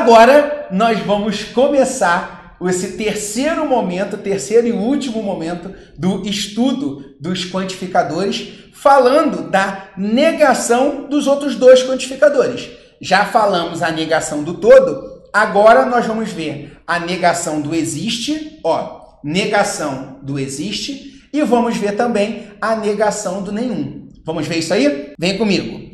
Agora 0.00 0.68
nós 0.70 0.98
vamos 1.00 1.44
começar 1.44 2.56
esse 2.62 2.96
terceiro 2.96 3.68
momento, 3.68 4.16
terceiro 4.16 4.66
e 4.66 4.72
último 4.72 5.22
momento 5.22 5.74
do 5.98 6.26
estudo 6.26 7.16
dos 7.20 7.44
quantificadores, 7.44 8.48
falando 8.72 9.50
da 9.50 9.90
negação 9.98 11.06
dos 11.06 11.26
outros 11.26 11.54
dois 11.54 11.82
quantificadores. 11.82 12.70
Já 12.98 13.26
falamos 13.26 13.82
a 13.82 13.90
negação 13.90 14.42
do 14.42 14.54
todo, 14.54 15.22
agora 15.34 15.84
nós 15.84 16.06
vamos 16.06 16.30
ver 16.30 16.78
a 16.86 16.98
negação 16.98 17.60
do 17.60 17.74
existe, 17.74 18.58
ó, 18.64 19.02
negação 19.22 20.18
do 20.22 20.38
existe, 20.38 21.28
e 21.30 21.42
vamos 21.42 21.76
ver 21.76 21.92
também 21.92 22.46
a 22.58 22.74
negação 22.74 23.42
do 23.42 23.52
nenhum. 23.52 24.08
Vamos 24.24 24.46
ver 24.46 24.60
isso 24.60 24.72
aí? 24.72 25.12
Vem 25.18 25.36
comigo. 25.36 25.90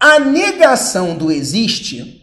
A 0.00 0.18
negação 0.18 1.14
do 1.14 1.30
existe 1.30 2.19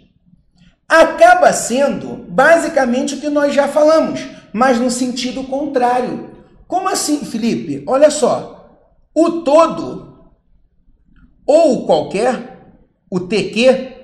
acaba 0.87 1.51
sendo 1.51 2.25
basicamente 2.29 3.15
o 3.15 3.19
que 3.19 3.29
nós 3.29 3.53
já 3.53 3.67
falamos, 3.67 4.25
mas 4.53 4.79
no 4.79 4.89
sentido 4.89 5.43
contrário. 5.43 6.37
Como 6.67 6.87
assim, 6.87 7.25
Felipe? 7.25 7.83
Olha 7.87 8.09
só. 8.09 8.81
O 9.13 9.41
todo 9.41 10.31
ou 11.45 11.85
qualquer, 11.85 12.75
o 13.09 13.21
TQ, 13.21 13.95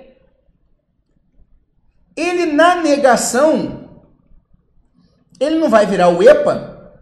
ele 2.15 2.45
na 2.47 2.75
negação, 2.75 3.89
ele 5.39 5.57
não 5.57 5.69
vai 5.69 5.85
virar 5.85 6.09
o 6.09 6.23
EPA? 6.23 6.93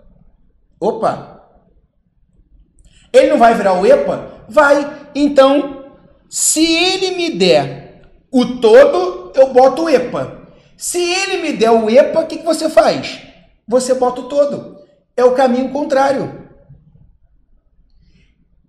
Opa! 0.80 1.32
Ele 3.14 3.30
não 3.30 3.38
vai 3.38 3.54
virar 3.54 3.80
o 3.80 3.86
EPA? 3.86 4.46
Vai. 4.48 5.10
Então, 5.14 5.92
se 6.30 6.66
ele 6.66 7.16
me 7.16 7.38
der 7.38 7.81
o 8.32 8.46
todo, 8.58 9.32
eu 9.36 9.52
boto 9.52 9.84
o 9.84 9.90
EPA. 9.90 10.40
Se 10.78 10.98
ele 10.98 11.42
me 11.42 11.54
der 11.54 11.72
o 11.72 11.90
EPA, 11.90 12.22
o 12.22 12.28
que, 12.28 12.38
que 12.38 12.46
você 12.46 12.70
faz? 12.70 13.20
Você 13.68 13.94
bota 13.94 14.22
o 14.22 14.30
todo. 14.30 14.78
É 15.16 15.24
o 15.24 15.34
caminho 15.34 15.70
contrário. 15.70 16.50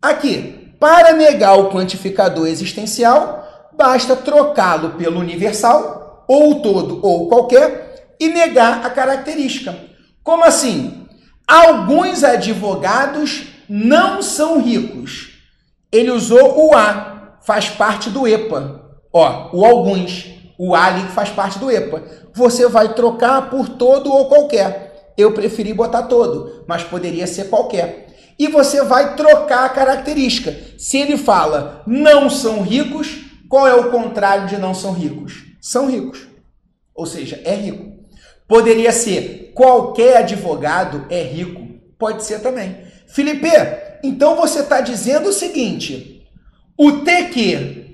Aqui, 0.01 0.75
para 0.81 1.13
negar 1.13 1.55
o 1.55 1.71
quantificador 1.71 2.49
existencial, 2.49 3.71
basta 3.73 4.17
trocá-lo 4.17 4.91
pelo 4.95 5.21
universal, 5.21 6.25
ou 6.27 6.61
todo 6.61 6.99
ou 7.07 7.29
qualquer, 7.29 8.17
e 8.19 8.29
negar 8.29 8.85
a 8.85 8.91
característica. 8.91 9.75
Como 10.25 10.45
assim? 10.45 11.07
Alguns 11.47 12.25
advogados 12.25 13.45
não 13.69 14.23
são 14.23 14.61
ricos. 14.61 15.39
Ele 15.91 16.11
usou 16.11 16.69
o 16.69 16.77
A, 16.77 17.39
faz 17.43 17.69
parte 17.69 18.11
do 18.11 18.27
EPA. 18.27 18.82
Ó, 19.13 19.51
o 19.53 19.65
alguns 19.65 20.33
o 20.65 20.77
ali 20.77 21.03
que 21.03 21.13
faz 21.13 21.29
parte 21.29 21.59
do 21.59 21.69
EPA. 21.69 22.05
Você 22.33 22.69
vai 22.69 22.95
trocar 22.95 23.51
por 23.51 23.69
todo 23.69 24.13
ou 24.13 24.27
qualquer. 24.27 25.13
Eu 25.19 25.33
preferi 25.33 25.75
botar 25.75 26.05
todo, 26.05 26.65
mas 26.69 26.85
poderia 26.85 27.27
ser 27.27 27.49
qualquer. 27.49 28.07
E 28.39 28.47
você 28.47 28.83
vai 28.83 29.17
trocar 29.17 29.65
a 29.65 29.69
característica. 29.69 30.57
Se 30.79 30.99
ele 30.99 31.17
fala 31.17 31.83
não 31.85 32.31
são 32.31 32.63
ricos, 32.63 33.25
qual 33.49 33.67
é 33.67 33.75
o 33.75 33.91
contrário 33.91 34.47
de 34.47 34.57
não 34.57 34.73
são 34.73 34.93
ricos? 34.93 35.43
São 35.61 35.91
ricos. 35.91 36.29
Ou 36.95 37.07
seja, 37.07 37.41
é 37.45 37.55
rico. 37.55 37.93
Poderia 38.47 38.93
ser 38.93 39.53
qualquer 39.55 40.19
advogado 40.19 41.07
é 41.11 41.23
rico. 41.23 41.67
Pode 41.99 42.25
ser 42.25 42.41
também. 42.41 42.79
Felipe, 43.09 43.49
então 44.05 44.37
você 44.37 44.61
está 44.61 44.81
dizendo 44.81 45.29
o 45.29 45.33
seguinte: 45.33 46.25
o 46.79 47.01
TQ 47.01 47.92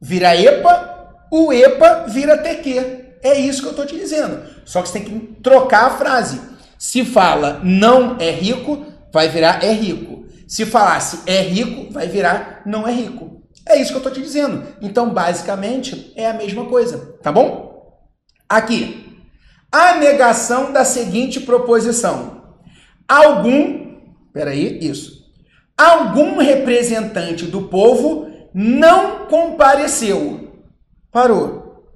vira 0.00 0.36
EPA 0.36 0.90
o 1.30 1.52
EPA 1.52 2.06
vira 2.08 2.36
TQ. 2.36 3.18
É 3.22 3.38
isso 3.38 3.62
que 3.62 3.68
eu 3.68 3.72
estou 3.72 3.86
te 3.86 3.96
dizendo. 3.96 4.42
Só 4.64 4.82
que 4.82 4.88
você 4.88 4.98
tem 4.98 5.04
que 5.04 5.40
trocar 5.42 5.86
a 5.86 5.96
frase. 5.96 6.40
Se 6.78 7.04
fala 7.04 7.60
não 7.62 8.16
é 8.18 8.30
rico, 8.30 8.84
vai 9.12 9.28
virar 9.28 9.62
é 9.62 9.72
rico. 9.72 10.26
Se 10.48 10.66
falasse 10.66 11.20
é 11.26 11.40
rico, 11.40 11.92
vai 11.92 12.08
virar 12.08 12.62
não 12.66 12.88
é 12.88 12.92
rico. 12.92 13.42
É 13.68 13.80
isso 13.80 13.90
que 13.90 13.96
eu 13.96 13.98
estou 13.98 14.12
te 14.12 14.22
dizendo. 14.22 14.64
Então, 14.80 15.10
basicamente, 15.10 16.12
é 16.16 16.28
a 16.28 16.34
mesma 16.34 16.64
coisa. 16.64 17.14
Tá 17.22 17.30
bom? 17.30 18.00
Aqui. 18.48 19.06
A 19.70 19.94
negação 19.96 20.72
da 20.72 20.84
seguinte 20.84 21.38
proposição. 21.38 22.56
Algum. 23.06 24.00
Peraí, 24.32 24.78
isso. 24.80 25.20
Algum 25.78 26.38
representante 26.38 27.44
do 27.46 27.62
povo 27.62 28.29
não 28.54 29.26
compareceu 29.26 30.50
Parou. 31.12 31.86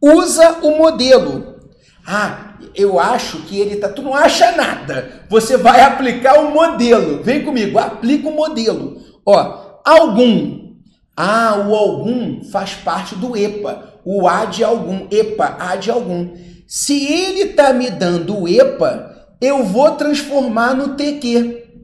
Usa 0.00 0.60
o 0.62 0.78
modelo. 0.78 1.60
Ah, 2.06 2.54
eu 2.74 2.98
acho 2.98 3.42
que 3.42 3.60
ele 3.60 3.76
tá. 3.76 3.88
Tu 3.90 4.00
não 4.00 4.14
acha 4.14 4.52
nada. 4.52 5.26
Você 5.28 5.58
vai 5.58 5.82
aplicar 5.82 6.40
o 6.40 6.50
modelo. 6.50 7.22
Vem 7.22 7.44
comigo, 7.44 7.78
aplica 7.78 8.28
o 8.28 8.34
modelo. 8.34 9.02
Ó, 9.26 9.80
algum. 9.84 10.70
Ah, 11.14 11.66
o 11.68 11.74
algum 11.74 12.42
faz 12.44 12.72
parte 12.72 13.14
do 13.14 13.36
EPA. 13.36 14.00
O 14.06 14.26
A 14.26 14.46
de 14.46 14.64
algum. 14.64 15.06
EPA, 15.10 15.56
A 15.60 15.76
de 15.76 15.90
algum. 15.90 16.34
Se 16.66 17.12
ele 17.12 17.52
tá 17.52 17.74
me 17.74 17.90
dando 17.90 18.40
o 18.40 18.48
EPA, 18.48 19.28
eu 19.38 19.64
vou 19.64 19.90
transformar 19.96 20.74
no 20.74 20.96
TQ. 20.96 21.82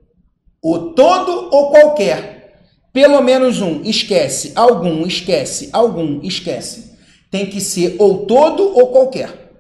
O 0.63 0.79
todo 0.95 1.51
ou 1.53 1.71
qualquer. 1.71 2.36
Pelo 2.97 3.21
menos 3.21 3.61
um, 3.61 3.83
esquece, 3.83 4.53
algum, 4.55 5.07
esquece, 5.07 5.69
algum, 5.71 6.19
esquece. 6.23 6.97
Tem 7.31 7.45
que 7.45 7.61
ser 7.61 7.97
ou 7.99 8.25
todo 8.25 8.75
ou 8.75 8.91
qualquer. 8.91 9.53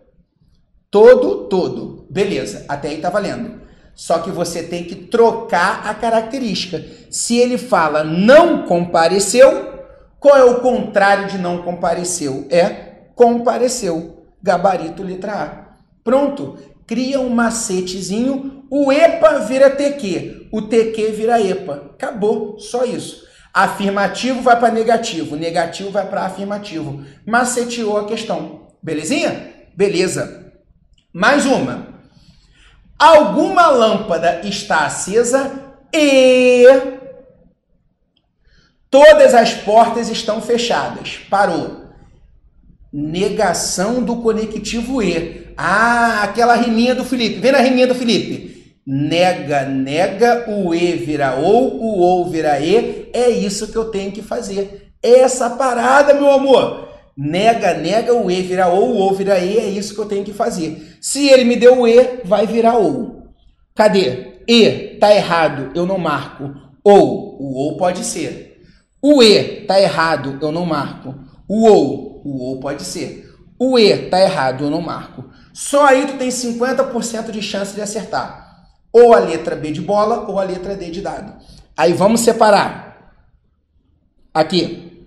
Todo, 0.91 1.47
todo. 1.47 2.07
Beleza, 2.09 2.65
até 2.67 2.89
aí 2.89 2.97
tá 2.97 3.11
valendo. 3.11 3.61
Só 3.95 4.21
que 4.21 4.31
você 4.31 4.63
tem 4.63 4.85
que 4.85 4.95
trocar 4.95 5.87
a 5.87 5.93
característica. 5.93 6.83
Se 7.11 7.37
ele 7.37 7.59
fala 7.59 8.03
não 8.03 8.63
compareceu, 8.63 9.85
qual 10.19 10.39
é 10.39 10.45
o 10.45 10.63
contrário 10.63 11.29
de 11.29 11.37
não 11.37 11.59
compareceu? 11.59 12.47
É 12.49 12.69
compareceu. 13.15 14.25
Gabarito 14.43 15.03
letra 15.03 15.33
A. 15.35 15.77
Pronto. 16.03 16.57
Cria 16.87 17.21
um 17.21 17.29
macetezinho, 17.29 18.65
o 18.71 18.91
EPA 18.91 19.41
vira 19.41 19.69
TQ, 19.69 20.49
o 20.53 20.63
TQ 20.63 21.11
vira 21.11 21.39
EPA. 21.39 21.91
Acabou, 21.93 22.59
só 22.61 22.85
isso. 22.85 23.26
Afirmativo 23.57 24.43
vai 24.43 24.61
para 24.61 24.71
negativo, 24.71 25.35
negativo 25.35 25.91
vai 25.91 26.07
para 26.07 26.27
afirmativo. 26.27 27.03
Maceteou 27.25 27.97
a 27.97 28.05
questão. 28.05 28.67
Belezinha? 28.83 29.51
Beleza. 29.75 30.53
Mais 31.11 31.47
uma. 31.47 31.89
Alguma 32.99 33.69
lâmpada 33.69 34.43
está 34.45 34.85
acesa 34.85 35.75
e 35.91 36.67
todas 38.91 39.33
as 39.33 39.55
portas 39.55 40.11
estão 40.11 40.43
fechadas. 40.43 41.17
Parou. 41.31 41.87
Negação 42.93 44.03
do 44.03 44.17
conectivo 44.17 45.03
E. 45.03 45.47
Ah, 45.57 46.25
aquela 46.25 46.57
riminha 46.57 46.95
do 46.95 47.07
Felipe. 47.07 47.41
Vem 47.41 47.53
na 47.53 47.61
riminha 47.61 47.87
do 47.87 47.95
Felipe 47.95 48.56
nega, 48.87 49.65
nega, 49.65 50.45
o 50.49 50.73
E 50.73 50.93
vira 50.93 51.35
ou, 51.35 51.75
o 51.75 51.99
ou 51.99 52.31
vira 52.31 52.61
E, 52.61 53.11
é 53.13 53.29
isso 53.29 53.73
que 53.73 53.77
eu 53.77 53.87
tenho 53.87 54.13
que 54.13 54.23
fazer. 54.23 54.93
Essa 55.03 55.51
parada, 55.51 56.15
meu 56.15 56.31
amor. 56.31 56.87
Nega, 57.17 57.75
nega, 57.75 58.15
o 58.15 58.31
E 58.31 58.43
vira 58.43 58.69
ou, 58.69 58.91
o 58.91 58.97
ou 58.99 59.15
vira 59.15 59.39
E, 59.41 59.59
é 59.59 59.67
isso 59.67 59.95
que 59.95 60.01
eu 60.01 60.07
tenho 60.07 60.25
que 60.25 60.33
fazer. 60.33 60.97
Se 61.01 61.29
ele 61.29 61.45
me 61.45 61.57
deu 61.57 61.81
o 61.81 61.89
E, 61.89 62.21
vai 62.25 62.47
virar 62.47 62.77
ou. 62.77 63.25
Cadê? 63.75 64.37
E 64.47 64.97
tá 65.01 65.13
errado, 65.13 65.73
eu 65.75 65.85
não 65.85 65.99
marco. 65.99 66.55
Ou, 66.85 67.37
o 67.41 67.59
ou 67.59 67.77
pode 67.77 68.05
ser. 68.05 68.63
O 69.03 69.21
E 69.21 69.65
tá 69.67 69.81
errado, 69.81 70.39
eu 70.41 70.53
não 70.53 70.65
marco. 70.65 71.15
O 71.49 71.67
ou, 71.67 72.23
o 72.25 72.45
ou 72.45 72.61
pode 72.61 72.85
ser. 72.85 73.29
O 73.59 73.79
E 73.79 73.97
tá 74.09 74.21
errado, 74.21 74.65
eu 74.65 74.71
não 74.71 74.81
marco. 74.81 75.25
Só 75.53 75.87
aí 75.87 76.07
tu 76.07 76.19
tem 76.19 76.29
50% 76.29 77.31
de 77.31 77.43
chance 77.43 77.75
de 77.75 77.81
acertar 77.81 78.46
ou 78.97 79.13
a 79.13 79.19
letra 79.19 79.55
B 79.55 79.71
de 79.73 79.83
bola 79.83 80.27
ou 80.27 80.41
a 80.41 80.43
letra 80.43 80.75
D 80.75 80.91
de 80.91 81.03
dado. 81.03 81.37
Aí 81.77 81.93
vamos 81.93 82.23
separar. 82.23 83.13
Aqui. 84.33 85.07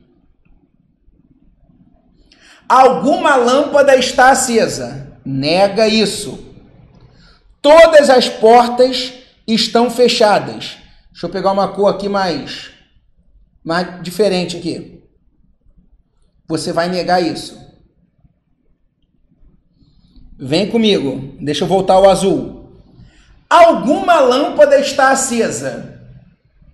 Alguma 2.67 3.35
lâmpada 3.35 3.95
está 3.95 4.29
acesa. 4.29 5.17
Nega 5.25 5.87
isso. 5.87 6.53
Todas 7.63 8.11
as 8.11 8.29
portas 8.29 9.13
estão 9.47 9.89
fechadas. 9.89 10.77
Deixa 11.11 11.25
eu 11.25 11.31
pegar 11.31 11.51
uma 11.51 11.69
cor 11.69 11.87
aqui 11.87 12.07
mais, 12.07 12.69
mais 13.63 14.03
diferente 14.03 14.55
aqui. 14.55 15.03
Você 16.47 16.71
vai 16.71 16.89
negar 16.89 17.23
isso. 17.23 17.59
Vem 20.37 20.69
comigo. 20.69 21.35
Deixa 21.41 21.63
eu 21.63 21.67
voltar 21.67 21.95
ao 21.95 22.07
azul. 22.07 22.58
Alguma 23.49 24.19
lâmpada 24.19 24.79
está 24.79 25.09
acesa. 25.09 25.99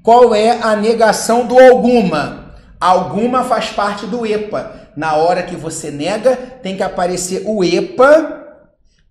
Qual 0.03 0.35
é 0.35 0.61
a 0.61 0.75
negação 0.75 1.47
do 1.47 1.57
alguma? 1.57 2.53
Alguma 2.79 3.45
faz 3.45 3.69
parte 3.69 4.05
do 4.05 4.25
EPA. 4.25 4.89
Na 4.95 5.15
hora 5.15 5.43
que 5.43 5.55
você 5.55 5.89
nega, 5.89 6.35
tem 6.35 6.75
que 6.75 6.83
aparecer 6.83 7.43
o 7.45 7.63
EPA, 7.63 8.45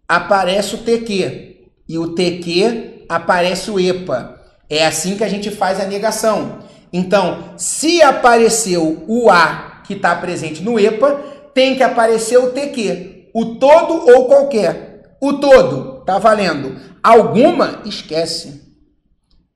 aparece 0.06 0.74
o 0.74 0.78
TQ. 0.78 1.70
E 1.88 1.98
o 1.98 2.14
TQ 2.14 3.06
aparece 3.08 3.70
o 3.70 3.80
EPA. 3.80 4.40
É 4.68 4.84
assim 4.84 5.16
que 5.16 5.24
a 5.24 5.28
gente 5.28 5.50
faz 5.50 5.80
a 5.80 5.86
negação. 5.86 6.58
Então, 6.92 7.54
se 7.56 8.02
apareceu 8.02 9.04
o 9.08 9.30
A 9.30 9.82
que 9.86 9.94
está 9.94 10.14
presente 10.14 10.62
no 10.62 10.78
EPA, 10.78 11.18
tem 11.54 11.76
que 11.76 11.82
aparecer 11.82 12.36
o 12.36 12.50
TQ. 12.50 13.30
O 13.34 13.56
todo 13.56 14.06
ou 14.14 14.26
qualquer. 14.26 15.16
O 15.20 15.34
todo, 15.34 15.93
tá 16.04 16.18
valendo. 16.18 16.76
Alguma, 17.02 17.80
esquece. 17.84 18.62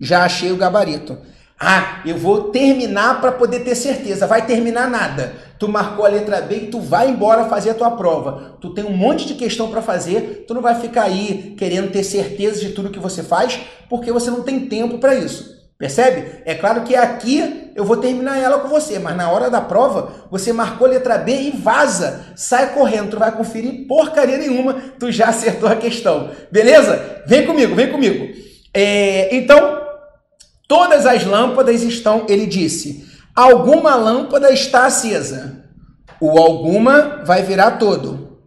Já 0.00 0.24
achei 0.24 0.52
o 0.52 0.56
gabarito. 0.56 1.18
Ah, 1.60 2.02
eu 2.06 2.16
vou 2.16 2.50
terminar 2.50 3.20
para 3.20 3.32
poder 3.32 3.60
ter 3.60 3.74
certeza. 3.74 4.26
Vai 4.26 4.46
terminar 4.46 4.88
nada. 4.88 5.34
Tu 5.58 5.68
marcou 5.68 6.06
a 6.06 6.08
letra 6.08 6.40
B 6.40 6.54
e 6.54 6.66
tu 6.68 6.80
vai 6.80 7.10
embora 7.10 7.46
fazer 7.46 7.70
a 7.70 7.74
tua 7.74 7.90
prova. 7.90 8.56
Tu 8.60 8.72
tem 8.74 8.84
um 8.84 8.96
monte 8.96 9.26
de 9.26 9.34
questão 9.34 9.68
para 9.68 9.82
fazer. 9.82 10.44
Tu 10.46 10.54
não 10.54 10.62
vai 10.62 10.76
ficar 10.80 11.02
aí 11.02 11.56
querendo 11.58 11.90
ter 11.90 12.04
certeza 12.04 12.60
de 12.60 12.70
tudo 12.70 12.90
que 12.90 13.00
você 13.00 13.24
faz, 13.24 13.58
porque 13.90 14.12
você 14.12 14.30
não 14.30 14.42
tem 14.42 14.66
tempo 14.66 14.98
para 14.98 15.16
isso. 15.16 15.57
Percebe? 15.78 16.42
É 16.44 16.54
claro 16.54 16.82
que 16.82 16.96
aqui 16.96 17.70
eu 17.74 17.84
vou 17.84 17.98
terminar 17.98 18.38
ela 18.38 18.58
com 18.58 18.68
você, 18.68 18.98
mas 18.98 19.16
na 19.16 19.30
hora 19.30 19.48
da 19.48 19.60
prova 19.60 20.26
você 20.30 20.52
marcou 20.52 20.86
a 20.86 20.90
letra 20.90 21.16
B 21.16 21.32
e 21.32 21.50
vaza. 21.52 22.26
Sai 22.34 22.74
correndo, 22.74 23.10
tu 23.10 23.18
vai 23.18 23.30
conferir 23.30 23.86
porcaria 23.86 24.38
nenhuma, 24.38 24.74
tu 24.98 25.12
já 25.12 25.28
acertou 25.28 25.68
a 25.68 25.76
questão. 25.76 26.30
Beleza? 26.50 27.22
Vem 27.26 27.46
comigo, 27.46 27.76
vem 27.76 27.92
comigo. 27.92 28.28
É, 28.74 29.34
então, 29.34 29.88
Todas 30.68 31.06
as 31.06 31.24
lâmpadas 31.24 31.82
estão, 31.82 32.26
ele 32.28 32.44
disse, 32.44 33.08
alguma 33.34 33.94
lâmpada 33.94 34.52
está 34.52 34.84
acesa. 34.84 35.64
O 36.20 36.38
alguma 36.38 37.22
vai 37.24 37.42
virar 37.42 37.72
todo. 37.72 38.38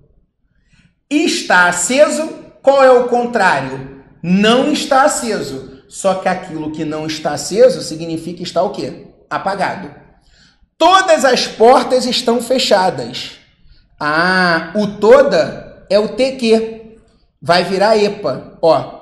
Está 1.09 1.67
aceso, 1.67 2.29
qual 2.61 2.83
é 2.83 2.91
o 2.91 3.07
contrário? 3.07 4.03
Não 4.21 4.71
está 4.71 5.03
aceso. 5.03 5.70
Só 5.91 6.13
que 6.15 6.29
aquilo 6.29 6.71
que 6.71 6.85
não 6.85 7.05
está 7.05 7.33
aceso 7.33 7.81
significa 7.81 8.41
estar 8.41 8.63
o 8.63 8.69
quê? 8.69 9.07
Apagado. 9.29 9.93
Todas 10.77 11.25
as 11.25 11.45
portas 11.45 12.05
estão 12.05 12.41
fechadas. 12.41 13.31
Ah, 13.99 14.71
o 14.73 14.87
toda 14.87 15.85
é 15.89 15.99
o 15.99 16.15
TQ. 16.15 16.95
Vai 17.41 17.65
virar 17.65 17.97
EPA. 17.97 18.57
Ó, 18.61 19.01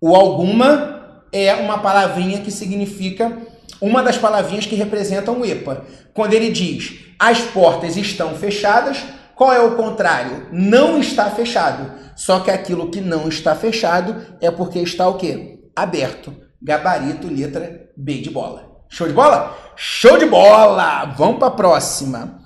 o 0.00 0.16
alguma 0.16 1.22
é 1.30 1.54
uma 1.54 1.78
palavrinha 1.78 2.40
que 2.40 2.50
significa 2.50 3.38
uma 3.80 4.02
das 4.02 4.18
palavrinhas 4.18 4.66
que 4.66 4.74
representam 4.74 5.40
o 5.40 5.46
EPA. 5.46 5.84
Quando 6.12 6.34
ele 6.34 6.50
diz 6.50 6.98
as 7.16 7.42
portas 7.42 7.96
estão 7.96 8.34
fechadas, 8.34 9.04
qual 9.36 9.52
é 9.52 9.60
o 9.60 9.76
contrário? 9.76 10.48
Não 10.50 10.98
está 10.98 11.30
fechado. 11.30 11.92
Só 12.16 12.40
que 12.40 12.50
aquilo 12.50 12.90
que 12.90 13.00
não 13.00 13.28
está 13.28 13.54
fechado 13.54 14.36
é 14.40 14.50
porque 14.50 14.80
está 14.80 15.06
o 15.06 15.14
quê? 15.14 15.55
Aberto. 15.76 16.34
Gabarito, 16.60 17.28
letra 17.28 17.90
B 17.94 18.14
de 18.14 18.30
bola. 18.30 18.66
Show 18.88 19.06
de 19.06 19.12
bola? 19.12 19.54
Show 19.76 20.16
de 20.16 20.24
bola! 20.24 21.04
Vamos 21.16 21.38
para 21.38 21.48
a 21.48 21.50
próxima. 21.50 22.40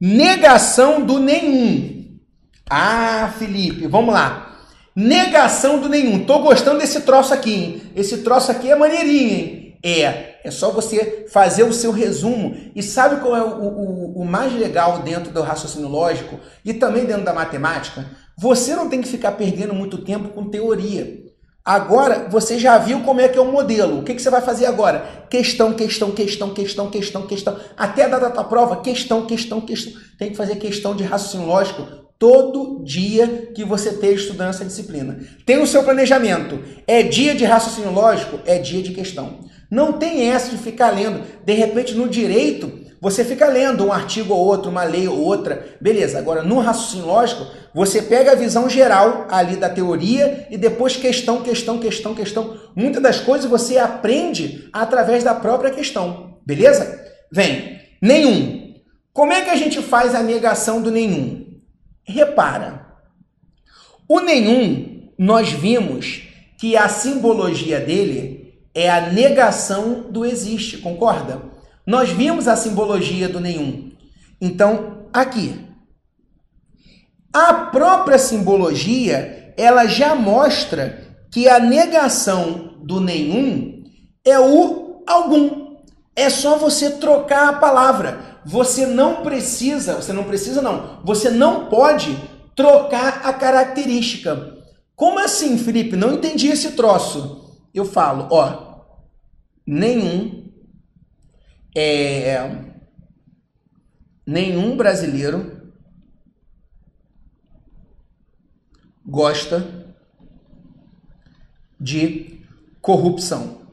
Negação 0.00 1.04
do 1.04 1.18
nenhum. 1.18 2.18
Ah, 2.68 3.32
Felipe, 3.38 3.86
vamos 3.86 4.14
lá. 4.14 4.56
Negação 4.94 5.78
do 5.78 5.88
nenhum. 5.88 6.24
Tô 6.24 6.38
gostando 6.38 6.78
desse 6.78 7.02
troço 7.02 7.34
aqui, 7.34 7.52
hein? 7.52 7.82
Esse 7.94 8.18
troço 8.18 8.50
aqui 8.50 8.70
é 8.70 8.74
maneirinho, 8.74 9.28
hein? 9.28 9.78
É. 9.84 10.36
É 10.42 10.50
só 10.50 10.70
você 10.70 11.26
fazer 11.32 11.64
o 11.64 11.72
seu 11.72 11.90
resumo. 11.90 12.56
E 12.74 12.82
sabe 12.82 13.20
qual 13.20 13.36
é 13.36 13.42
o, 13.42 13.58
o, 13.58 14.22
o 14.22 14.24
mais 14.24 14.52
legal 14.52 15.00
dentro 15.00 15.32
do 15.32 15.42
raciocínio 15.42 15.88
lógico 15.88 16.38
e 16.64 16.72
também 16.72 17.04
dentro 17.04 17.24
da 17.24 17.34
matemática? 17.34 18.06
Você 18.38 18.74
não 18.76 18.88
tem 18.88 19.02
que 19.02 19.08
ficar 19.08 19.32
perdendo 19.32 19.74
muito 19.74 19.98
tempo 19.98 20.28
com 20.28 20.48
teoria. 20.48 21.25
Agora 21.66 22.28
você 22.30 22.60
já 22.60 22.78
viu 22.78 23.00
como 23.00 23.20
é 23.20 23.26
que 23.26 23.36
é 23.36 23.40
o 23.42 23.50
modelo. 23.50 23.98
O 23.98 24.04
que, 24.04 24.14
que 24.14 24.22
você 24.22 24.30
vai 24.30 24.40
fazer 24.40 24.66
agora? 24.66 25.26
Questão, 25.28 25.72
questão, 25.72 26.12
questão, 26.12 26.54
questão, 26.54 26.88
questão, 26.88 27.26
questão. 27.26 27.56
Até 27.76 28.04
a 28.04 28.08
data 28.08 28.30
da 28.30 28.44
prova, 28.44 28.82
questão, 28.82 29.26
questão, 29.26 29.60
questão. 29.60 29.92
Tem 30.16 30.30
que 30.30 30.36
fazer 30.36 30.54
questão 30.56 30.94
de 30.94 31.02
raciocínio 31.02 31.48
lógico 31.48 31.84
todo 32.20 32.84
dia 32.84 33.50
que 33.52 33.64
você 33.64 33.88
esteja 33.88 34.22
estudando 34.22 34.50
essa 34.50 34.64
disciplina. 34.64 35.18
Tem 35.44 35.60
o 35.60 35.66
seu 35.66 35.82
planejamento. 35.82 36.62
É 36.86 37.02
dia 37.02 37.34
de 37.34 37.44
raciocínio 37.44 37.90
lógico? 37.90 38.38
É 38.46 38.60
dia 38.60 38.80
de 38.80 38.92
questão. 38.92 39.40
Não 39.68 39.94
tem 39.94 40.30
essa 40.30 40.50
de 40.50 40.58
ficar 40.58 40.90
lendo. 40.90 41.24
De 41.44 41.52
repente, 41.52 41.94
no 41.94 42.08
direito, 42.08 42.85
você 43.00 43.24
fica 43.24 43.46
lendo 43.48 43.84
um 43.84 43.92
artigo 43.92 44.34
ou 44.34 44.44
outro, 44.44 44.70
uma 44.70 44.84
lei 44.84 45.06
ou 45.06 45.18
outra. 45.18 45.76
Beleza. 45.80 46.18
Agora, 46.18 46.42
no 46.42 46.58
raciocínio 46.58 47.06
lógico, 47.06 47.46
você 47.74 48.00
pega 48.00 48.32
a 48.32 48.36
visão 48.36 48.68
geral 48.68 49.26
ali 49.30 49.56
da 49.56 49.68
teoria 49.68 50.46
e 50.50 50.56
depois 50.56 50.96
questão, 50.96 51.42
questão, 51.42 51.78
questão, 51.78 52.14
questão. 52.14 52.58
Muitas 52.74 53.02
das 53.02 53.20
coisas 53.20 53.50
você 53.50 53.78
aprende 53.78 54.68
através 54.72 55.22
da 55.22 55.34
própria 55.34 55.70
questão. 55.70 56.38
Beleza? 56.44 57.04
Vem. 57.30 57.80
Nenhum. 58.00 58.74
Como 59.12 59.32
é 59.32 59.42
que 59.42 59.50
a 59.50 59.56
gente 59.56 59.80
faz 59.82 60.14
a 60.14 60.22
negação 60.22 60.80
do 60.80 60.90
nenhum? 60.90 61.46
Repara, 62.04 62.86
o 64.08 64.20
nenhum, 64.20 65.10
nós 65.18 65.50
vimos 65.50 66.22
que 66.56 66.76
a 66.76 66.88
simbologia 66.88 67.80
dele 67.80 68.60
é 68.74 68.88
a 68.88 69.10
negação 69.10 70.06
do 70.10 70.24
existe, 70.24 70.78
concorda? 70.78 71.55
Nós 71.86 72.10
vimos 72.10 72.48
a 72.48 72.56
simbologia 72.56 73.28
do 73.28 73.40
nenhum. 73.40 73.92
Então, 74.40 75.06
aqui, 75.12 75.60
a 77.32 77.54
própria 77.54 78.18
simbologia, 78.18 79.54
ela 79.56 79.86
já 79.86 80.14
mostra 80.14 81.04
que 81.30 81.48
a 81.48 81.58
negação 81.58 82.78
do 82.82 83.00
nenhum 83.00 83.84
é 84.24 84.38
o 84.38 85.02
algum. 85.06 85.76
É 86.14 86.28
só 86.30 86.56
você 86.56 86.90
trocar 86.92 87.48
a 87.48 87.52
palavra 87.54 88.36
você 88.46 88.86
não 88.86 89.24
precisa, 89.24 89.96
você 89.96 90.12
não 90.12 90.22
precisa 90.22 90.62
não, 90.62 91.00
você 91.04 91.30
não 91.30 91.66
pode 91.66 92.16
trocar 92.54 93.22
a 93.24 93.32
característica. 93.32 94.54
Como 94.94 95.18
assim, 95.18 95.58
Felipe? 95.58 95.96
Não 95.96 96.12
entendi 96.12 96.46
esse 96.46 96.70
troço. 96.70 97.58
Eu 97.74 97.84
falo, 97.84 98.28
ó, 98.30 98.84
nenhum 99.66 100.35
é 101.78 102.72
nenhum 104.26 104.76
brasileiro 104.76 105.72
gosta 109.04 109.94
de 111.78 112.40
corrupção. 112.80 113.66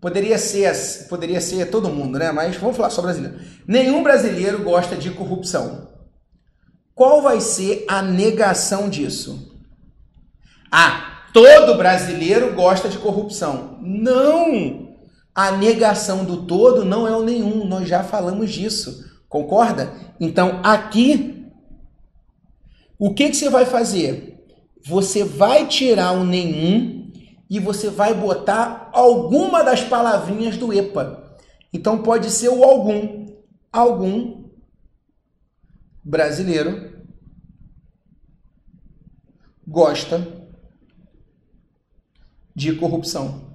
Poderia 0.00 0.38
ser, 0.38 0.72
poderia 1.08 1.40
ser 1.40 1.70
todo 1.70 1.88
mundo, 1.90 2.18
né? 2.18 2.30
Mas 2.32 2.56
vamos 2.56 2.76
falar 2.76 2.90
só 2.90 3.02
brasileiro. 3.02 3.38
Nenhum 3.66 4.02
brasileiro 4.02 4.62
gosta 4.62 4.96
de 4.96 5.10
corrupção. 5.10 5.88
Qual 6.94 7.20
vai 7.20 7.40
ser 7.40 7.84
a 7.88 8.00
negação 8.00 8.88
disso? 8.88 9.56
Ah, 10.70 11.28
todo 11.32 11.76
brasileiro 11.76 12.54
gosta 12.54 12.88
de 12.88 12.98
corrupção. 12.98 13.77
Não! 13.88 14.88
A 15.34 15.52
negação 15.52 16.24
do 16.24 16.44
todo 16.46 16.84
não 16.84 17.06
é 17.06 17.16
o 17.16 17.22
nenhum, 17.22 17.64
nós 17.64 17.88
já 17.88 18.02
falamos 18.02 18.50
disso. 18.50 19.04
Concorda? 19.28 19.92
Então, 20.20 20.60
aqui, 20.62 21.46
o 22.98 23.14
que, 23.14 23.30
que 23.30 23.36
você 23.36 23.48
vai 23.48 23.64
fazer? 23.64 24.44
Você 24.84 25.24
vai 25.24 25.66
tirar 25.66 26.12
o 26.12 26.24
nenhum 26.24 27.10
e 27.48 27.58
você 27.58 27.88
vai 27.88 28.12
botar 28.12 28.90
alguma 28.92 29.62
das 29.62 29.82
palavrinhas 29.82 30.56
do 30.56 30.72
EPA. 30.72 31.38
Então 31.72 32.02
pode 32.02 32.30
ser 32.30 32.48
o 32.48 32.62
algum. 32.64 33.26
Algum 33.72 34.48
brasileiro 36.02 37.04
gosta 39.66 40.26
de 42.56 42.74
corrupção. 42.74 43.47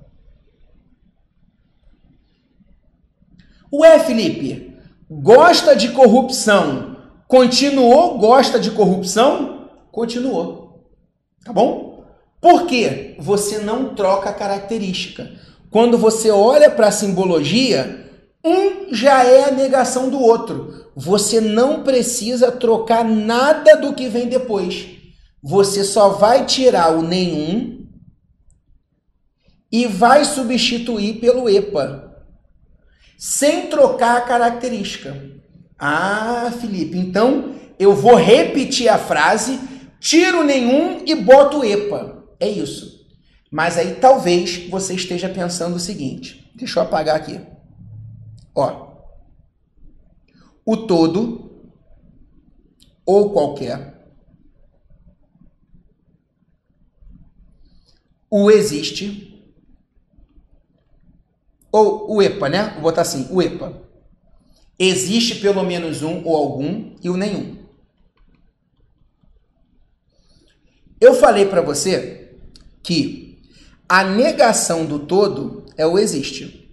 Ué, 3.74 3.98
Felipe, 3.98 4.78
gosta 5.10 5.76
de 5.76 5.90
corrupção. 5.90 6.96
Continuou 7.28 8.20
gosta 8.20 8.60
de 8.60 8.70
corrupção? 8.70 9.70
Continuou. 9.92 10.92
Tá 11.44 11.52
bom? 11.52 12.06
Por 12.40 12.68
quê? 12.68 13.16
Você 13.18 13.58
não 13.58 13.96
troca 13.96 14.30
a 14.30 14.34
característica. 14.34 15.32
Quando 15.72 15.98
você 15.98 16.30
olha 16.30 16.70
para 16.70 16.90
a 16.90 16.92
simbologia, 16.92 18.12
um 18.46 18.94
já 18.94 19.24
é 19.24 19.46
a 19.46 19.52
negação 19.52 20.08
do 20.10 20.20
outro. 20.20 20.92
Você 20.96 21.42
não 21.42 21.82
precisa 21.82 22.52
trocar 22.52 23.04
nada 23.04 23.76
do 23.76 23.94
que 23.94 24.08
vem 24.08 24.28
depois. 24.28 24.86
Você 25.42 25.84
só 25.84 26.10
vai 26.10 26.46
tirar 26.46 26.96
o 26.96 27.02
nenhum 27.02 27.88
e 29.72 29.88
vai 29.88 30.24
substituir 30.24 31.16
pelo 31.16 31.50
EPA. 31.50 32.13
Sem 33.24 33.70
trocar 33.70 34.18
a 34.18 34.22
característica. 34.22 35.16
Ah, 35.80 36.52
Felipe, 36.60 36.98
então 36.98 37.56
eu 37.80 37.96
vou 37.96 38.16
repetir 38.16 38.90
a 38.90 38.98
frase, 38.98 39.62
tiro 39.98 40.44
nenhum 40.44 41.06
e 41.06 41.16
boto 41.16 41.64
epa. 41.64 42.22
É 42.38 42.50
isso. 42.50 43.08
Mas 43.50 43.78
aí 43.78 43.96
talvez 43.96 44.68
você 44.68 44.96
esteja 44.96 45.30
pensando 45.30 45.78
o 45.78 45.80
seguinte: 45.80 46.52
deixa 46.54 46.80
eu 46.80 46.84
apagar 46.84 47.16
aqui. 47.16 47.40
Ó, 48.54 48.92
o 50.66 50.76
todo 50.76 51.64
ou 53.06 53.32
qualquer, 53.32 54.06
o 58.30 58.52
existe 58.52 59.33
ou 61.74 62.18
o 62.18 62.22
EPA, 62.22 62.48
né? 62.48 62.70
Vou 62.76 62.84
botar 62.84 63.02
assim, 63.02 63.28
o 63.32 63.42
EPA. 63.42 63.82
Existe 64.78 65.36
pelo 65.36 65.64
menos 65.64 66.04
um 66.04 66.24
ou 66.24 66.36
algum 66.36 66.96
e 67.02 67.10
o 67.10 67.18
nenhum. 67.18 67.58
Eu 71.02 71.16
falei 71.16 71.48
para 71.48 71.62
você 71.62 72.38
que 72.84 73.42
a 73.90 74.04
negação 74.04 74.86
do 74.86 75.00
todo 75.00 75.66
é 75.76 75.86
o 75.86 75.98
existe. 75.98 76.72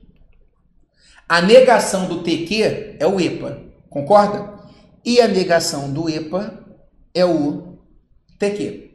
A 1.26 1.40
negação 1.40 2.06
do 2.06 2.22
TQ 2.22 2.96
é 3.00 3.06
o 3.06 3.18
EPA. 3.18 3.62
Concorda? 3.88 4.60
E 5.04 5.20
a 5.20 5.26
negação 5.26 5.90
do 5.90 6.10
EPA 6.10 6.62
é 7.14 7.24
o 7.24 7.78
TQ. 8.38 8.90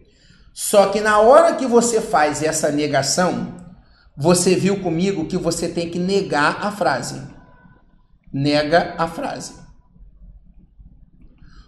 Só 0.53 0.88
que 0.88 1.01
na 1.01 1.19
hora 1.19 1.55
que 1.55 1.65
você 1.65 2.00
faz 2.00 2.43
essa 2.43 2.71
negação, 2.71 3.54
você 4.17 4.55
viu 4.55 4.81
comigo 4.81 5.27
que 5.27 5.38
você 5.38 5.67
tem 5.67 5.89
que 5.89 6.00
negar 6.00 6.65
a 6.65 6.72
frase. 6.72 7.22
Nega 8.31 8.95
a 8.98 9.07
frase. 9.07 9.53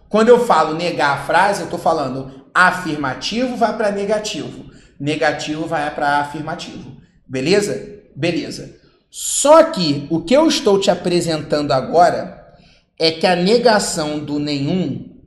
Quando 0.10 0.30
eu 0.30 0.46
falo 0.46 0.76
negar 0.76 1.18
a 1.18 1.24
frase, 1.26 1.62
eu 1.62 1.66
estou 1.66 1.80
falando 1.80 2.48
afirmativo 2.54 3.56
vai 3.56 3.76
para 3.76 3.92
negativo, 3.92 4.66
negativo 5.00 5.68
vai 5.68 5.94
para 5.94 6.20
afirmativo. 6.20 6.98
Beleza? 7.28 8.02
Beleza. 8.16 8.76
Só 9.10 9.66
que 9.66 10.08
o 10.10 10.24
que 10.24 10.36
eu 10.36 10.48
estou 10.48 10.80
te 10.80 10.90
apresentando 10.90 11.72
agora 11.72 12.56
é 12.98 13.12
que 13.12 13.28
a 13.28 13.36
negação 13.36 14.20
do 14.20 14.40
nenhum 14.40 15.22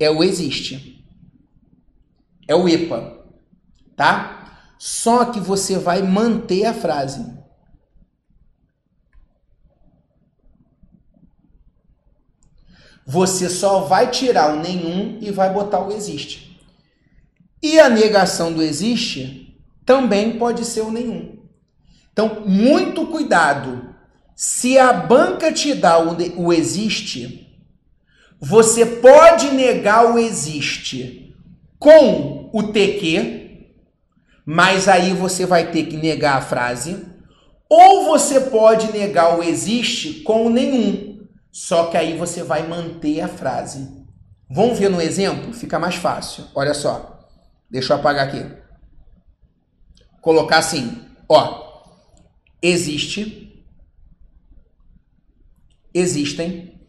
é 0.00 0.10
o 0.10 0.22
existe. 0.22 1.04
É 2.46 2.54
o 2.54 2.68
EPA. 2.68 3.18
Tá? 3.94 4.37
Só 4.78 5.26
que 5.26 5.40
você 5.40 5.76
vai 5.76 6.02
manter 6.02 6.64
a 6.64 6.72
frase. 6.72 7.26
Você 13.04 13.48
só 13.48 13.80
vai 13.80 14.10
tirar 14.10 14.54
o 14.54 14.60
nenhum 14.60 15.18
e 15.20 15.30
vai 15.30 15.52
botar 15.52 15.80
o 15.80 15.90
existe. 15.90 16.60
E 17.62 17.80
a 17.80 17.88
negação 17.88 18.52
do 18.52 18.62
existe 18.62 19.58
também 19.84 20.38
pode 20.38 20.64
ser 20.64 20.82
o 20.82 20.92
nenhum. 20.92 21.38
Então, 22.12 22.42
muito 22.46 23.06
cuidado. 23.06 23.94
Se 24.36 24.78
a 24.78 24.92
banca 24.92 25.50
te 25.52 25.74
dá 25.74 25.98
o 25.98 26.52
existe, 26.52 27.48
você 28.38 28.84
pode 28.84 29.50
negar 29.52 30.14
o 30.14 30.18
existe 30.18 31.34
com 31.78 32.50
o 32.52 32.72
TQ, 32.72 33.37
mas 34.50 34.88
aí 34.88 35.12
você 35.12 35.44
vai 35.44 35.70
ter 35.70 35.84
que 35.88 35.96
negar 35.98 36.38
a 36.38 36.40
frase, 36.40 37.04
ou 37.68 38.06
você 38.06 38.40
pode 38.40 38.90
negar 38.90 39.38
o 39.38 39.42
existe 39.42 40.22
com 40.22 40.48
nenhum, 40.48 41.22
só 41.52 41.90
que 41.90 41.98
aí 41.98 42.16
você 42.16 42.42
vai 42.42 42.66
manter 42.66 43.20
a 43.20 43.28
frase. 43.28 44.06
Vamos 44.50 44.78
ver 44.78 44.88
no 44.88 45.02
exemplo? 45.02 45.52
Fica 45.52 45.78
mais 45.78 45.96
fácil. 45.96 46.46
Olha 46.54 46.72
só. 46.72 47.28
Deixa 47.70 47.92
eu 47.92 47.98
apagar 47.98 48.26
aqui. 48.26 48.42
Colocar 50.22 50.56
assim, 50.56 50.98
ó. 51.28 51.82
Existe. 52.62 53.62
Existem. 55.92 56.80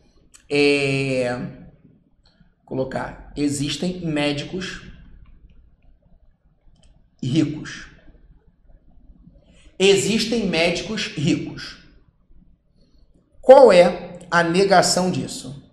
É, 0.49 1.37
colocar. 2.65 3.33
Existem 3.35 3.99
médicos 4.05 4.88
ricos. 7.21 7.87
Existem 9.77 10.47
médicos 10.47 11.07
ricos. 11.07 11.77
Qual 13.41 13.71
é 13.71 14.19
a 14.29 14.43
negação 14.43 15.09
disso? 15.09 15.63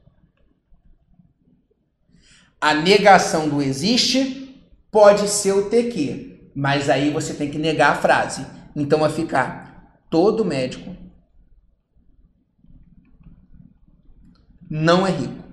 A 2.60 2.72
negação 2.72 3.48
do 3.48 3.60
existe 3.60 4.64
pode 4.90 5.28
ser 5.28 5.52
o 5.52 5.68
TQ, 5.68 6.52
mas 6.54 6.88
aí 6.88 7.10
você 7.10 7.34
tem 7.34 7.50
que 7.50 7.58
negar 7.58 7.92
a 7.92 8.00
frase. 8.00 8.46
Então 8.74 9.00
vai 9.00 9.10
ficar 9.10 9.98
todo 10.08 10.44
médico 10.44 10.96
não 14.68 15.06
é 15.06 15.10
rico. 15.10 15.44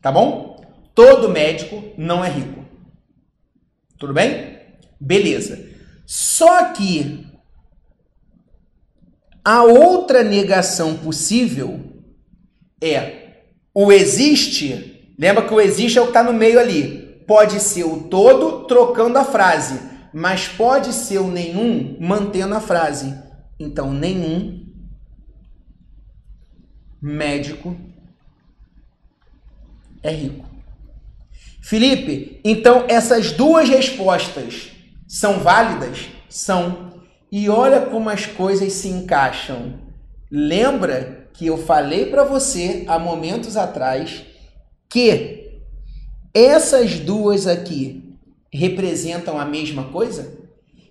Tá 0.00 0.10
bom? 0.10 0.51
Todo 0.94 1.28
médico 1.28 1.82
não 1.96 2.24
é 2.24 2.28
rico. 2.28 2.64
Tudo 3.98 4.12
bem? 4.12 4.58
Beleza. 5.00 5.70
Só 6.04 6.72
que 6.72 7.26
a 9.44 9.62
outra 9.62 10.22
negação 10.22 10.96
possível 10.96 11.80
é 12.80 13.44
o 13.74 13.90
existe. 13.90 15.14
Lembra 15.18 15.46
que 15.46 15.54
o 15.54 15.60
existe 15.60 15.98
é 15.98 16.00
o 16.00 16.04
que 16.04 16.10
está 16.10 16.22
no 16.22 16.32
meio 16.32 16.58
ali. 16.58 17.22
Pode 17.26 17.60
ser 17.60 17.84
o 17.84 18.04
todo 18.08 18.66
trocando 18.66 19.18
a 19.18 19.24
frase, 19.24 19.80
mas 20.12 20.48
pode 20.48 20.92
ser 20.92 21.18
o 21.18 21.30
nenhum 21.30 21.96
mantendo 22.00 22.54
a 22.54 22.60
frase. 22.60 23.16
Então, 23.58 23.92
nenhum 23.92 24.66
médico 27.00 27.76
é 30.02 30.10
rico. 30.10 30.51
Felipe, 31.62 32.40
então 32.44 32.86
essas 32.88 33.30
duas 33.30 33.68
respostas 33.68 34.72
são 35.06 35.38
válidas? 35.38 36.08
São. 36.28 36.90
E 37.30 37.48
olha 37.48 37.82
como 37.82 38.10
as 38.10 38.26
coisas 38.26 38.72
se 38.72 38.88
encaixam. 38.88 39.78
Lembra 40.28 41.28
que 41.32 41.46
eu 41.46 41.56
falei 41.56 42.06
para 42.06 42.24
você 42.24 42.84
há 42.88 42.98
momentos 42.98 43.56
atrás 43.56 44.24
que 44.90 45.60
essas 46.34 46.98
duas 46.98 47.46
aqui 47.46 48.16
representam 48.52 49.38
a 49.38 49.44
mesma 49.44 49.84
coisa? 49.84 50.36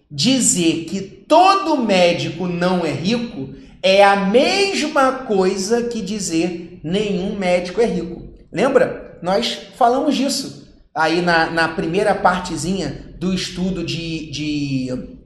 Dizer 0.09 0.85
que 0.85 1.01
todo 1.01 1.83
médico 1.83 2.47
não 2.47 2.85
é 2.85 2.91
rico 2.91 3.53
é 3.83 4.03
a 4.03 4.15
mesma 4.15 5.11
coisa 5.25 5.83
que 5.83 6.01
dizer 6.01 6.79
nenhum 6.81 7.35
médico 7.35 7.81
é 7.81 7.85
rico. 7.85 8.33
Lembra? 8.51 9.19
Nós 9.21 9.57
falamos 9.75 10.15
disso 10.15 10.60
aí 10.93 11.21
na, 11.21 11.49
na 11.49 11.67
primeira 11.69 12.13
partezinha 12.13 13.15
do 13.19 13.33
estudo 13.33 13.83
de, 13.83 14.29
de. 14.31 15.17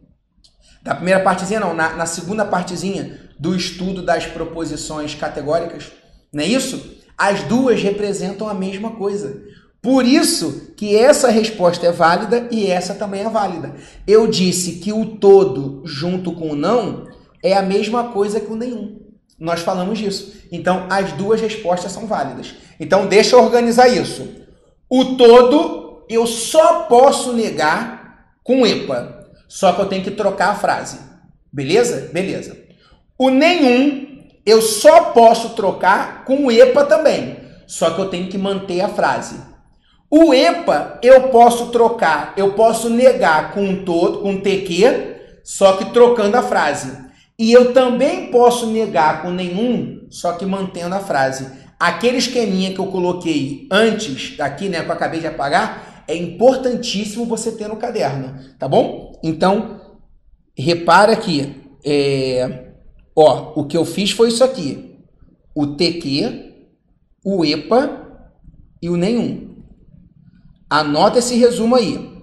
Da 0.84 0.96
primeira 0.96 1.22
partezinha, 1.22 1.60
não, 1.60 1.74
na, 1.74 1.96
na 1.96 2.06
segunda 2.06 2.46
partezinha 2.46 3.20
do 3.40 3.56
estudo 3.56 4.02
das 4.02 4.26
proposições 4.26 5.16
categóricas, 5.16 5.92
não 6.32 6.44
é 6.44 6.48
isso? 6.48 6.96
As 7.18 7.44
duas 7.44 7.82
representam 7.82 8.48
a 8.48 8.54
mesma 8.54 8.92
coisa. 8.92 9.44
Por 9.82 10.06
isso 10.06 10.74
que 10.76 10.96
essa 10.96 11.30
resposta 11.30 11.86
é 11.86 11.92
válida 11.92 12.48
e 12.52 12.68
essa 12.68 12.96
também 12.96 13.22
é 13.22 13.30
válida. 13.30 13.76
Eu 14.08 14.28
disse 14.28 14.74
que 14.74 14.92
o 14.92 15.18
todo 15.18 15.84
junto 15.86 16.32
com 16.34 16.52
o 16.52 16.56
não 16.56 17.08
é 17.44 17.54
a 17.54 17.62
mesma 17.62 18.06
coisa 18.06 18.40
que 18.40 18.52
o 18.52 18.56
nenhum. 18.56 19.00
Nós 19.40 19.60
falamos 19.60 20.00
disso. 20.00 20.34
Então, 20.52 20.88
as 20.90 21.12
duas 21.14 21.40
respostas 21.40 21.92
são 21.92 22.08
válidas. 22.08 22.56
Então, 22.80 23.06
deixa 23.06 23.36
eu 23.36 23.44
organizar 23.44 23.88
isso. 23.88 24.45
O 24.98 25.18
todo 25.18 26.06
eu 26.08 26.25
só 26.25 26.84
posso 26.84 27.34
negar 27.34 28.30
com 28.42 28.66
EPA. 28.66 29.25
Só 29.46 29.74
que 29.74 29.82
eu 29.82 29.88
tenho 29.88 30.06
que 30.06 30.12
trocar 30.12 30.52
a 30.52 30.56
frase. 30.56 31.00
Beleza? 31.52 32.12
Beleza. 32.14 32.56
O 33.18 33.30
nenhum 33.30 34.24
eu 34.46 34.62
só 34.62 35.12
posso 35.12 35.50
trocar 35.50 36.24
com 36.24 36.50
EPA 36.50 36.86
também. 36.86 37.40
Só 37.68 37.90
que 37.90 38.00
eu 38.00 38.10
tenho 38.10 38.30
que 38.30 38.38
manter 38.38 38.80
a 38.80 38.88
frase. 38.88 39.36
O 40.10 40.34
EPA 40.34 40.98
eu 41.04 41.28
posso 41.28 41.72
trocar, 41.72 42.34
eu 42.38 42.54
posso 42.54 42.90
negar 42.90 43.54
com 43.54 43.84
todo, 43.84 44.20
com 44.20 44.40
TQ, 44.40 45.42
só 45.44 45.74
que 45.74 45.92
trocando 45.92 46.38
a 46.38 46.42
frase. 46.42 46.98
E 47.38 47.52
eu 47.52 47.74
também 47.74 48.32
posso 48.32 48.68
negar 48.68 49.24
com 49.24 49.32
nenhum, 49.32 50.08
só 50.10 50.32
que 50.32 50.46
mantendo 50.46 50.96
a 50.96 51.00
frase. 51.00 51.65
Aquele 51.79 52.17
esqueminha 52.17 52.74
que 52.74 52.79
eu 52.79 52.88
coloquei 52.88 53.67
antes 53.70 54.39
aqui, 54.39 54.70
né, 54.70 54.82
que 54.82 54.89
eu 54.89 54.94
acabei 54.94 55.20
de 55.20 55.27
apagar, 55.27 56.03
é 56.08 56.15
importantíssimo 56.15 57.25
você 57.25 57.51
ter 57.51 57.67
no 57.67 57.75
caderno, 57.75 58.39
tá 58.58 58.67
bom? 58.67 59.20
Então, 59.24 59.82
repara 60.58 61.15
que, 61.15 61.55
é, 61.84 62.72
ó, 63.15 63.60
o 63.60 63.65
que 63.65 63.75
eu 63.75 63.86
fiz 63.86 64.12
foi 64.12 64.29
isso 64.29 64.44
aqui. 64.44 65.00
O 65.53 65.67
TQ, 65.75 66.53
o 67.24 67.44
EPA 67.44 68.05
e 68.82 68.89
o 68.89 68.96
nenhum. 68.96 69.55
Anota 70.70 71.20
esse 71.20 71.36
resumo 71.36 71.75
aí. 71.75 72.13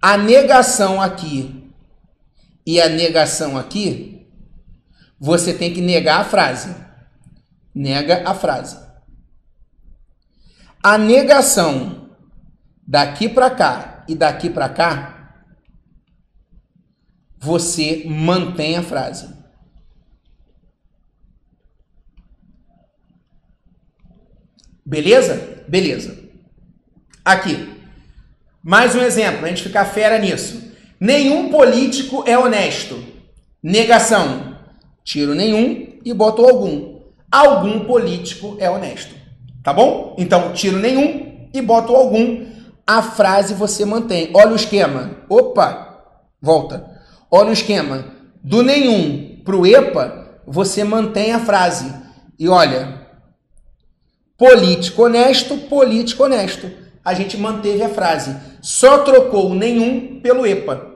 A 0.00 0.16
negação 0.16 1.00
aqui 1.00 1.62
e 2.66 2.80
a 2.80 2.88
negação 2.88 3.56
aqui, 3.56 4.26
você 5.18 5.54
tem 5.54 5.72
que 5.72 5.80
negar 5.80 6.20
a 6.20 6.24
frase. 6.24 6.74
Nega 7.74 8.22
a 8.28 8.34
frase. 8.34 8.76
A 10.82 10.98
negação 10.98 12.10
daqui 12.84 13.28
para 13.28 13.48
cá 13.50 14.04
e 14.08 14.16
daqui 14.16 14.50
para 14.50 14.68
cá, 14.68 15.36
você 17.38 18.04
mantém 18.06 18.76
a 18.76 18.82
frase. 18.82 19.32
Beleza? 24.84 25.64
Beleza. 25.68 26.18
Aqui. 27.24 27.80
Mais 28.60 28.96
um 28.96 29.00
exemplo, 29.00 29.44
a 29.44 29.48
gente 29.48 29.62
ficar 29.62 29.84
fera 29.84 30.18
nisso. 30.18 30.72
Nenhum 30.98 31.48
político 31.48 32.24
é 32.26 32.36
honesto. 32.36 33.02
Negação. 33.62 34.58
Tiro 35.04 35.34
nenhum 35.34 36.00
e 36.04 36.12
boto 36.12 36.44
algum. 36.44 37.00
Algum 37.30 37.86
político 37.86 38.56
é 38.58 38.68
honesto. 38.68 39.21
Tá 39.62 39.72
bom? 39.72 40.16
Então, 40.18 40.52
tiro 40.52 40.78
nenhum 40.78 41.48
e 41.54 41.62
boto 41.62 41.94
algum. 41.94 42.46
A 42.86 43.00
frase 43.00 43.54
você 43.54 43.84
mantém. 43.84 44.30
Olha 44.34 44.52
o 44.52 44.56
esquema. 44.56 45.18
Opa! 45.28 46.04
Volta. 46.40 46.90
Olha 47.30 47.50
o 47.50 47.52
esquema. 47.52 48.04
Do 48.42 48.62
nenhum 48.62 49.40
pro 49.44 49.64
EPA, 49.64 50.40
você 50.46 50.82
mantém 50.82 51.32
a 51.32 51.38
frase. 51.38 51.92
E 52.38 52.48
olha, 52.48 53.06
político 54.36 55.04
honesto, 55.04 55.56
político 55.56 56.24
honesto. 56.24 56.70
A 57.04 57.14
gente 57.14 57.36
manteve 57.36 57.82
a 57.82 57.88
frase. 57.88 58.36
Só 58.60 58.98
trocou 58.98 59.50
o 59.50 59.54
nenhum 59.54 60.20
pelo 60.20 60.46
EPA. 60.46 60.88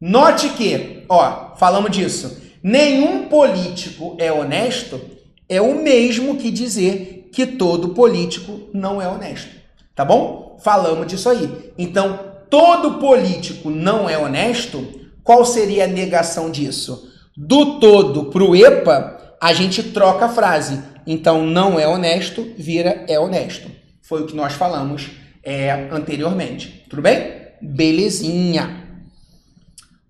Note 0.00 0.50
que, 0.50 1.04
ó, 1.08 1.56
falamos 1.56 1.90
disso. 1.90 2.40
Nenhum 2.62 3.28
político 3.28 4.16
é 4.18 4.32
honesto 4.32 5.00
é 5.48 5.60
o 5.60 5.82
mesmo 5.82 6.36
que 6.36 6.50
dizer 6.50 7.17
que 7.32 7.46
todo 7.46 7.90
político 7.90 8.68
não 8.72 9.00
é 9.00 9.08
honesto. 9.08 9.50
Tá 9.94 10.04
bom? 10.04 10.58
Falamos 10.62 11.06
disso 11.06 11.28
aí. 11.28 11.72
Então, 11.76 12.18
todo 12.48 12.98
político 12.98 13.70
não 13.70 14.08
é 14.08 14.16
honesto, 14.16 14.86
qual 15.22 15.44
seria 15.44 15.84
a 15.84 15.88
negação 15.88 16.50
disso? 16.50 17.12
Do 17.36 17.78
todo 17.78 18.26
para 18.26 18.42
o 18.42 18.54
EPA, 18.54 19.36
a 19.40 19.52
gente 19.52 19.82
troca 19.82 20.26
a 20.26 20.28
frase. 20.28 20.82
Então, 21.06 21.46
não 21.46 21.78
é 21.78 21.86
honesto, 21.86 22.52
vira 22.56 23.04
é 23.08 23.18
honesto. 23.18 23.70
Foi 24.02 24.22
o 24.22 24.26
que 24.26 24.34
nós 24.34 24.54
falamos 24.54 25.10
é, 25.42 25.88
anteriormente. 25.90 26.84
Tudo 26.88 27.02
bem? 27.02 27.48
Belezinha. 27.60 28.84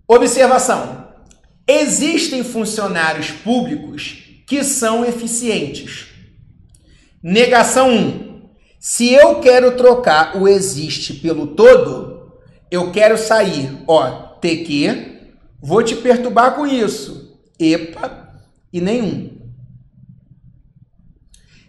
Observação: 0.07 1.07
existem 1.67 2.43
funcionários 2.43 3.31
públicos 3.31 4.17
que 4.47 4.63
são 4.63 5.05
eficientes. 5.05 6.08
Negação 7.21 7.89
1. 7.89 8.29
Se 8.79 9.13
eu 9.13 9.41
quero 9.41 9.75
trocar 9.75 10.37
o 10.37 10.47
existe 10.47 11.13
pelo 11.13 11.47
todo, 11.47 12.31
eu 12.71 12.91
quero 12.91 13.17
sair, 13.17 13.77
ó, 13.85 14.09
TQ, 14.39 15.33
vou 15.61 15.83
te 15.83 15.95
perturbar 15.97 16.55
com 16.55 16.65
isso. 16.65 17.37
EPA 17.59 18.29
e 18.71 18.79
nenhum. 18.79 19.37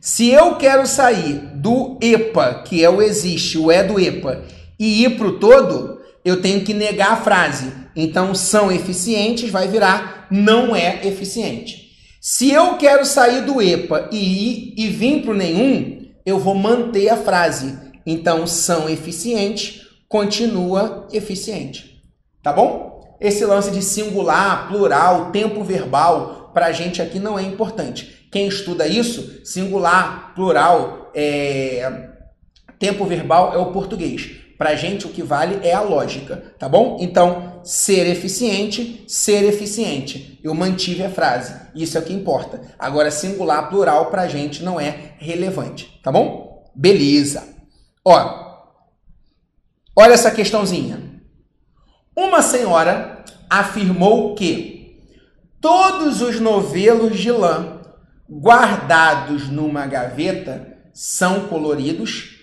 Se 0.00 0.30
eu 0.30 0.54
quero 0.54 0.86
sair 0.86 1.34
do 1.56 1.98
EPA, 2.00 2.62
que 2.64 2.84
é 2.84 2.88
o 2.88 3.02
existe, 3.02 3.58
o 3.58 3.72
é 3.72 3.82
do 3.82 3.98
EPA, 3.98 4.44
e 4.78 5.04
ir 5.04 5.18
para 5.18 5.26
o 5.26 5.38
todo, 5.38 6.00
eu 6.24 6.40
tenho 6.40 6.64
que 6.64 6.72
negar 6.72 7.12
a 7.12 7.16
frase. 7.20 7.72
Então, 7.96 8.34
são 8.36 8.70
eficientes 8.70 9.50
vai 9.50 9.66
virar 9.66 10.28
não 10.30 10.76
é 10.76 11.06
eficiente. 11.06 11.89
Se 12.20 12.52
eu 12.52 12.76
quero 12.76 13.02
sair 13.06 13.46
do 13.46 13.62
EPA 13.62 14.10
e 14.12 14.18
ir 14.18 14.74
e 14.76 14.88
vir 14.88 15.22
para 15.22 15.30
o 15.30 15.34
nenhum, 15.34 16.06
eu 16.26 16.38
vou 16.38 16.54
manter 16.54 17.08
a 17.08 17.16
frase. 17.16 17.78
Então, 18.04 18.46
são 18.46 18.90
eficientes, 18.90 19.86
continua 20.06 21.08
eficiente. 21.10 22.04
Tá 22.42 22.52
bom? 22.52 23.16
Esse 23.18 23.42
lance 23.46 23.70
de 23.70 23.80
singular, 23.80 24.68
plural, 24.68 25.30
tempo 25.30 25.64
verbal, 25.64 26.50
para 26.52 26.66
a 26.66 26.72
gente 26.72 27.00
aqui 27.00 27.18
não 27.18 27.38
é 27.38 27.42
importante. 27.42 28.28
Quem 28.30 28.48
estuda 28.48 28.86
isso, 28.86 29.40
singular, 29.42 30.34
plural, 30.34 31.10
é... 31.14 32.10
tempo 32.78 33.06
verbal 33.06 33.54
é 33.54 33.56
o 33.56 33.72
português. 33.72 34.30
Para 34.60 34.72
a 34.72 34.74
gente, 34.74 35.06
o 35.06 35.08
que 35.08 35.22
vale 35.22 35.66
é 35.66 35.72
a 35.72 35.80
lógica, 35.80 36.52
tá 36.58 36.68
bom? 36.68 36.98
Então, 37.00 37.62
ser 37.64 38.06
eficiente, 38.06 39.06
ser 39.08 39.42
eficiente. 39.44 40.38
Eu 40.44 40.54
mantive 40.54 41.02
a 41.02 41.08
frase. 41.08 41.54
Isso 41.74 41.96
é 41.96 42.00
o 42.02 42.04
que 42.04 42.12
importa. 42.12 42.60
Agora, 42.78 43.10
singular, 43.10 43.70
plural, 43.70 44.10
para 44.10 44.20
a 44.20 44.28
gente 44.28 44.62
não 44.62 44.78
é 44.78 45.14
relevante, 45.16 45.98
tá 46.02 46.12
bom? 46.12 46.70
Beleza. 46.76 47.42
Ó, 48.04 48.66
olha 49.96 50.12
essa 50.12 50.30
questãozinha. 50.30 51.22
Uma 52.14 52.42
senhora 52.42 53.24
afirmou 53.48 54.34
que 54.34 55.06
todos 55.58 56.20
os 56.20 56.38
novelos 56.38 57.18
de 57.18 57.32
lã 57.32 57.80
guardados 58.30 59.48
numa 59.48 59.86
gaveta 59.86 60.76
são 60.92 61.48
coloridos 61.48 62.39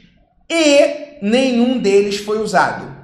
e 0.49 1.17
nenhum 1.21 1.77
deles 1.77 2.17
foi 2.17 2.39
usado. 2.39 2.95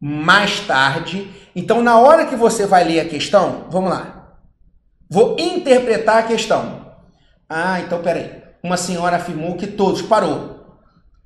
Mais 0.00 0.60
tarde, 0.60 1.30
então 1.54 1.82
na 1.82 1.98
hora 1.98 2.26
que 2.26 2.36
você 2.36 2.66
vai 2.66 2.84
ler 2.84 3.00
a 3.00 3.08
questão, 3.08 3.66
vamos 3.70 3.90
lá. 3.90 4.38
Vou 5.08 5.36
interpretar 5.38 6.18
a 6.18 6.26
questão. 6.26 6.94
Ah, 7.48 7.80
então 7.80 8.02
peraí. 8.02 8.42
Uma 8.62 8.76
senhora 8.76 9.16
afirmou 9.16 9.56
que 9.56 9.66
todos, 9.66 10.02
parou. 10.02 10.80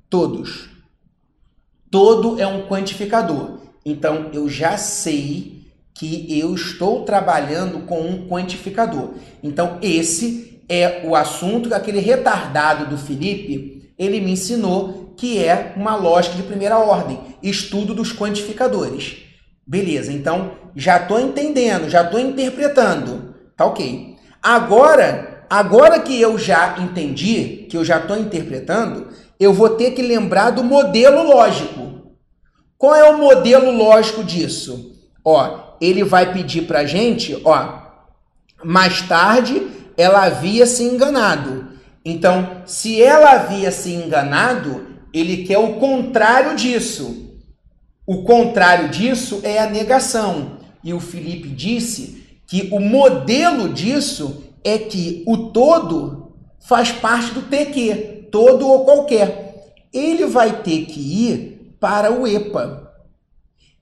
Todos. 0.09 0.69
Todo 1.89 2.39
é 2.39 2.45
um 2.45 2.67
quantificador. 2.67 3.59
Então 3.85 4.29
eu 4.31 4.47
já 4.47 4.77
sei 4.77 5.61
que 5.93 6.39
eu 6.39 6.53
estou 6.53 7.03
trabalhando 7.03 7.85
com 7.85 8.01
um 8.01 8.27
quantificador. 8.27 9.15
Então 9.43 9.79
esse 9.81 10.63
é 10.69 11.01
o 11.03 11.15
assunto 11.15 11.69
que 11.69 11.75
aquele 11.75 11.99
retardado 11.99 12.85
do 12.85 12.97
Felipe, 12.97 13.80
ele 14.01 14.19
me 14.19 14.31
ensinou 14.31 15.13
que 15.15 15.37
é 15.37 15.73
uma 15.77 15.95
lógica 15.95 16.35
de 16.35 16.41
primeira 16.41 16.79
ordem, 16.79 17.19
estudo 17.43 17.93
dos 17.93 18.11
quantificadores. 18.11 19.17
Beleza, 19.65 20.11
então 20.11 20.53
já 20.75 20.97
estou 20.97 21.19
entendendo, 21.19 21.87
já 21.87 22.01
estou 22.01 22.19
interpretando. 22.19 23.35
Tá 23.55 23.63
ok. 23.65 24.15
Agora, 24.41 25.45
agora 25.47 25.99
que 25.99 26.19
eu 26.19 26.35
já 26.39 26.79
entendi, 26.79 27.67
que 27.69 27.77
eu 27.77 27.85
já 27.85 27.99
estou 27.99 28.17
interpretando, 28.17 29.09
eu 29.39 29.53
vou 29.53 29.69
ter 29.69 29.91
que 29.91 30.01
lembrar 30.01 30.49
do 30.49 30.63
modelo 30.63 31.21
lógico. 31.21 32.15
Qual 32.79 32.95
é 32.95 33.07
o 33.07 33.19
modelo 33.19 33.69
lógico 33.69 34.23
disso? 34.23 34.95
Ó, 35.23 35.75
ele 35.79 36.03
vai 36.03 36.33
pedir 36.33 36.63
para 36.63 36.85
gente, 36.85 37.39
ó, 37.45 37.81
mais 38.63 39.03
tarde 39.03 39.67
ela 39.95 40.23
havia 40.23 40.65
se 40.65 40.81
enganado. 40.81 41.70
Então, 42.03 42.63
se 42.65 43.01
ela 43.01 43.31
havia 43.31 43.71
se 43.71 43.91
enganado, 43.91 44.87
ele 45.13 45.43
quer 45.43 45.59
o 45.59 45.73
contrário 45.73 46.55
disso. 46.55 47.39
O 48.05 48.23
contrário 48.23 48.89
disso 48.89 49.39
é 49.43 49.59
a 49.59 49.69
negação. 49.69 50.57
E 50.83 50.93
o 50.93 50.99
Felipe 50.99 51.47
disse 51.49 52.23
que 52.47 52.69
o 52.71 52.79
modelo 52.79 53.69
disso 53.69 54.43
é 54.63 54.77
que 54.77 55.23
o 55.27 55.49
todo 55.49 56.33
faz 56.59 56.91
parte 56.91 57.33
do 57.33 57.43
TQ, 57.43 58.29
todo 58.31 58.67
ou 58.67 58.83
qualquer. 58.83 59.73
Ele 59.93 60.25
vai 60.25 60.63
ter 60.63 60.85
que 60.85 60.99
ir 60.99 61.75
para 61.79 62.11
o 62.11 62.27
EPA. 62.27 62.91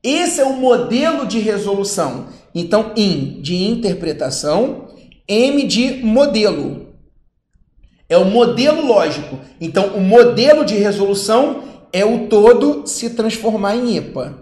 Esse 0.03 0.41
é 0.41 0.45
o 0.45 0.55
modelo 0.55 1.25
de 1.25 1.39
resolução. 1.39 2.27
Então, 2.55 2.93
IN 2.95 3.41
de 3.41 3.55
interpretação, 3.55 4.87
M 5.27 5.63
de 5.63 6.03
modelo. 6.03 6.88
É 8.09 8.17
o 8.17 8.25
modelo 8.25 8.85
lógico. 8.85 9.39
Então, 9.61 9.95
o 9.95 10.01
modelo 10.01 10.65
de 10.65 10.75
resolução 10.75 11.63
é 11.93 12.03
o 12.03 12.27
todo 12.27 12.87
se 12.87 13.11
transformar 13.11 13.75
em 13.75 13.97
EPA. 13.97 14.35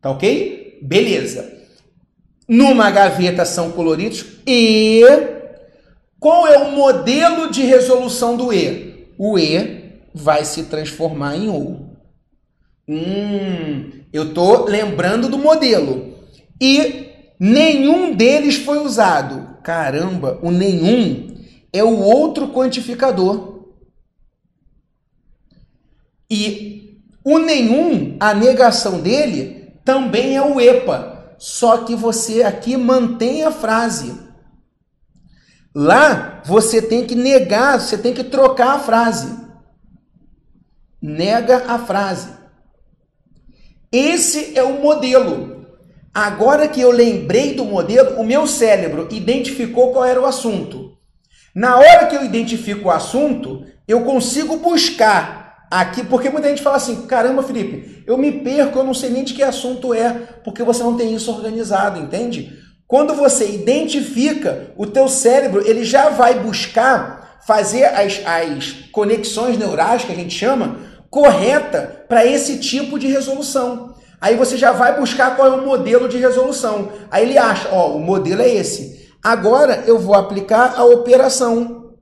Tá 0.00 0.10
ok? 0.10 0.80
Beleza. 0.82 1.52
Numa 2.48 2.90
gaveta 2.90 3.44
são 3.44 3.70
coloridos 3.70 4.26
e 4.46 5.02
qual 6.20 6.46
é 6.46 6.58
o 6.58 6.72
modelo 6.72 7.50
de 7.50 7.62
resolução 7.62 8.36
do 8.36 8.52
E? 8.52 9.08
O 9.16 9.38
E 9.38 10.00
vai 10.14 10.44
se 10.44 10.64
transformar 10.64 11.36
em 11.36 11.48
OU. 11.48 11.90
Hum, 12.88 13.90
eu 14.12 14.34
tô 14.34 14.64
lembrando 14.64 15.28
do 15.28 15.38
modelo. 15.38 16.12
e 16.60 17.08
nenhum 17.38 18.14
deles 18.14 18.56
foi 18.56 18.78
usado. 18.78 19.56
Caramba, 19.62 20.38
o 20.42 20.50
nenhum 20.50 21.33
é 21.74 21.82
o 21.82 21.98
outro 21.98 22.52
quantificador. 22.52 23.64
E 26.30 27.00
o 27.24 27.38
nenhum, 27.38 28.16
a 28.20 28.32
negação 28.32 29.00
dele, 29.00 29.72
também 29.84 30.36
é 30.36 30.42
o 30.42 30.60
EPA. 30.60 31.34
Só 31.36 31.78
que 31.78 31.96
você 31.96 32.44
aqui 32.44 32.76
mantém 32.76 33.42
a 33.42 33.50
frase. 33.50 34.16
Lá 35.74 36.40
você 36.46 36.80
tem 36.80 37.04
que 37.04 37.16
negar, 37.16 37.80
você 37.80 37.98
tem 37.98 38.14
que 38.14 38.22
trocar 38.22 38.76
a 38.76 38.78
frase. 38.78 39.36
Nega 41.02 41.64
a 41.66 41.76
frase. 41.76 42.28
Esse 43.90 44.56
é 44.56 44.62
o 44.62 44.80
modelo. 44.80 45.66
Agora 46.14 46.68
que 46.68 46.80
eu 46.80 46.92
lembrei 46.92 47.54
do 47.54 47.64
modelo, 47.64 48.20
o 48.20 48.24
meu 48.24 48.46
cérebro 48.46 49.08
identificou 49.10 49.92
qual 49.92 50.04
era 50.04 50.20
o 50.20 50.26
assunto. 50.26 50.83
Na 51.54 51.76
hora 51.76 52.06
que 52.06 52.16
eu 52.16 52.24
identifico 52.24 52.88
o 52.88 52.90
assunto, 52.90 53.64
eu 53.86 54.00
consigo 54.00 54.56
buscar 54.56 55.66
aqui, 55.70 56.04
porque 56.04 56.28
muita 56.30 56.48
gente 56.48 56.62
fala 56.62 56.76
assim: 56.76 57.06
caramba, 57.06 57.42
Felipe, 57.42 58.02
eu 58.06 58.18
me 58.18 58.32
perco, 58.32 58.78
eu 58.78 58.84
não 58.84 58.94
sei 58.94 59.10
nem 59.10 59.22
de 59.22 59.34
que 59.34 59.42
assunto 59.42 59.94
é, 59.94 60.10
porque 60.44 60.62
você 60.62 60.82
não 60.82 60.96
tem 60.96 61.14
isso 61.14 61.30
organizado, 61.30 62.00
entende? 62.00 62.52
Quando 62.86 63.14
você 63.14 63.48
identifica, 63.50 64.72
o 64.76 64.86
teu 64.86 65.08
cérebro 65.08 65.62
ele 65.66 65.84
já 65.84 66.10
vai 66.10 66.40
buscar 66.40 67.38
fazer 67.46 67.84
as, 67.84 68.20
as 68.24 68.72
conexões 68.90 69.58
neurais, 69.58 70.04
que 70.04 70.12
a 70.12 70.16
gente 70.16 70.34
chama, 70.34 70.76
correta 71.10 72.04
para 72.08 72.26
esse 72.26 72.58
tipo 72.58 72.98
de 72.98 73.06
resolução. 73.06 73.94
Aí 74.20 74.36
você 74.36 74.56
já 74.56 74.72
vai 74.72 74.98
buscar 74.98 75.36
qual 75.36 75.48
é 75.48 75.54
o 75.54 75.64
modelo 75.64 76.08
de 76.08 76.16
resolução. 76.16 76.90
Aí 77.10 77.24
ele 77.24 77.38
acha, 77.38 77.68
ó, 77.70 77.94
o 77.94 78.00
modelo 78.00 78.40
é 78.42 78.48
esse. 78.48 79.03
Agora 79.24 79.84
eu 79.86 79.98
vou 79.98 80.14
aplicar 80.14 80.74
a 80.76 80.84
operação, 80.84 81.94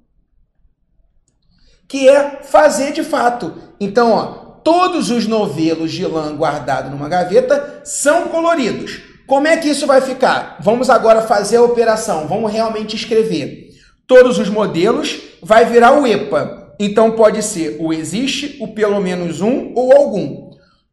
que 1.86 2.08
é 2.08 2.40
fazer 2.42 2.92
de 2.92 3.04
fato. 3.04 3.54
Então, 3.78 4.10
ó, 4.10 4.24
todos 4.64 5.08
os 5.08 5.28
novelos 5.28 5.92
de 5.92 6.04
lã 6.04 6.34
guardados 6.34 6.90
numa 6.90 7.08
gaveta 7.08 7.82
são 7.84 8.26
coloridos. 8.26 9.02
Como 9.24 9.46
é 9.46 9.56
que 9.56 9.68
isso 9.68 9.86
vai 9.86 10.00
ficar? 10.00 10.56
Vamos 10.60 10.90
agora 10.90 11.22
fazer 11.22 11.58
a 11.58 11.62
operação, 11.62 12.26
vamos 12.26 12.50
realmente 12.50 12.96
escrever. 12.96 13.68
Todos 14.04 14.40
os 14.40 14.48
modelos 14.48 15.20
vai 15.40 15.64
virar 15.64 15.92
o 15.92 16.04
EPA. 16.04 16.74
Então 16.80 17.12
pode 17.12 17.40
ser 17.44 17.76
o 17.78 17.92
existe, 17.92 18.58
o 18.60 18.74
pelo 18.74 19.00
menos 19.00 19.40
um 19.40 19.72
ou 19.76 19.92
algum. 19.96 20.50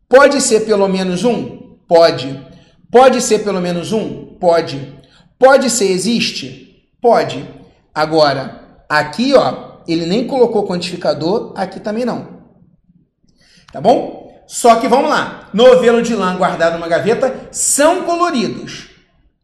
Pode 0.08 0.42
ser 0.42 0.60
pelo 0.60 0.88
menos 0.88 1.24
um? 1.24 1.76
Pode. 1.88 2.40
Pode 2.92 3.20
ser 3.20 3.40
pelo 3.40 3.60
menos 3.60 3.92
um? 3.92 4.38
Pode. 4.40 4.99
Pode 5.40 5.70
ser 5.70 5.90
existe? 5.90 6.92
Pode. 7.02 7.48
Agora, 7.96 8.84
aqui, 8.90 9.34
ó, 9.34 9.78
ele 9.88 10.06
nem 10.06 10.28
colocou 10.28 10.68
quantificador, 10.68 11.54
aqui 11.56 11.80
também 11.80 12.04
não. 12.04 12.40
Tá 13.72 13.80
bom? 13.80 14.44
Só 14.46 14.76
que 14.76 14.88
vamos 14.88 15.10
lá, 15.10 15.50
novelo 15.54 16.02
de 16.02 16.14
lã 16.14 16.36
guardado 16.36 16.74
numa 16.74 16.88
gaveta 16.88 17.48
são 17.52 18.04
coloridos. 18.04 18.90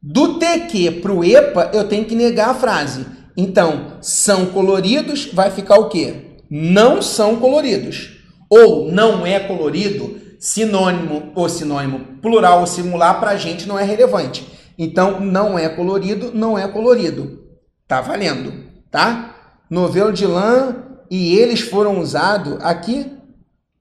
Do 0.02 0.38
TQ 0.38 1.00
para 1.02 1.14
o 1.14 1.24
EPA, 1.24 1.72
eu 1.74 1.88
tenho 1.88 2.06
que 2.06 2.16
negar 2.16 2.50
a 2.50 2.56
frase. 2.56 3.06
Então, 3.38 3.98
são 4.02 4.48
coloridos 4.48 5.30
vai 5.32 5.50
ficar 5.50 5.76
o 5.76 5.90
quê? 5.90 6.40
Não 6.50 7.02
são 7.02 7.38
coloridos. 7.38 8.18
Ou 8.50 8.92
não 8.92 9.26
é 9.26 9.40
colorido, 9.40 10.20
sinônimo 10.40 11.32
ou 11.36 11.48
sinônimo 11.48 12.18
plural 12.22 12.60
ou 12.60 12.68
singular 12.68 13.20
para 13.20 13.32
a 13.32 13.38
gente 13.38 13.68
não 13.68 13.80
é 13.80 13.84
relevante. 13.84 14.55
Então, 14.78 15.20
não 15.20 15.58
é 15.58 15.70
colorido, 15.70 16.32
não 16.34 16.58
é 16.58 16.68
colorido. 16.68 17.44
Tá 17.88 18.02
valendo, 18.02 18.66
tá? 18.92 19.36
Novelo 19.70 20.12
de 20.12 20.26
lã 20.26 20.84
e 21.10 21.36
eles 21.36 21.62
foram 21.62 22.00
usados 22.00 22.58
aqui 22.62 23.16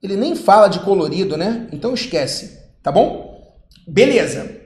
ele 0.05 0.15
nem 0.15 0.35
fala 0.35 0.67
de 0.67 0.81
colorido, 0.81 1.35
né? 1.35 1.67
Então 1.71 1.93
esquece, 1.93 2.59
tá 2.83 2.91
bom? 2.91 3.57
Beleza. 3.87 4.61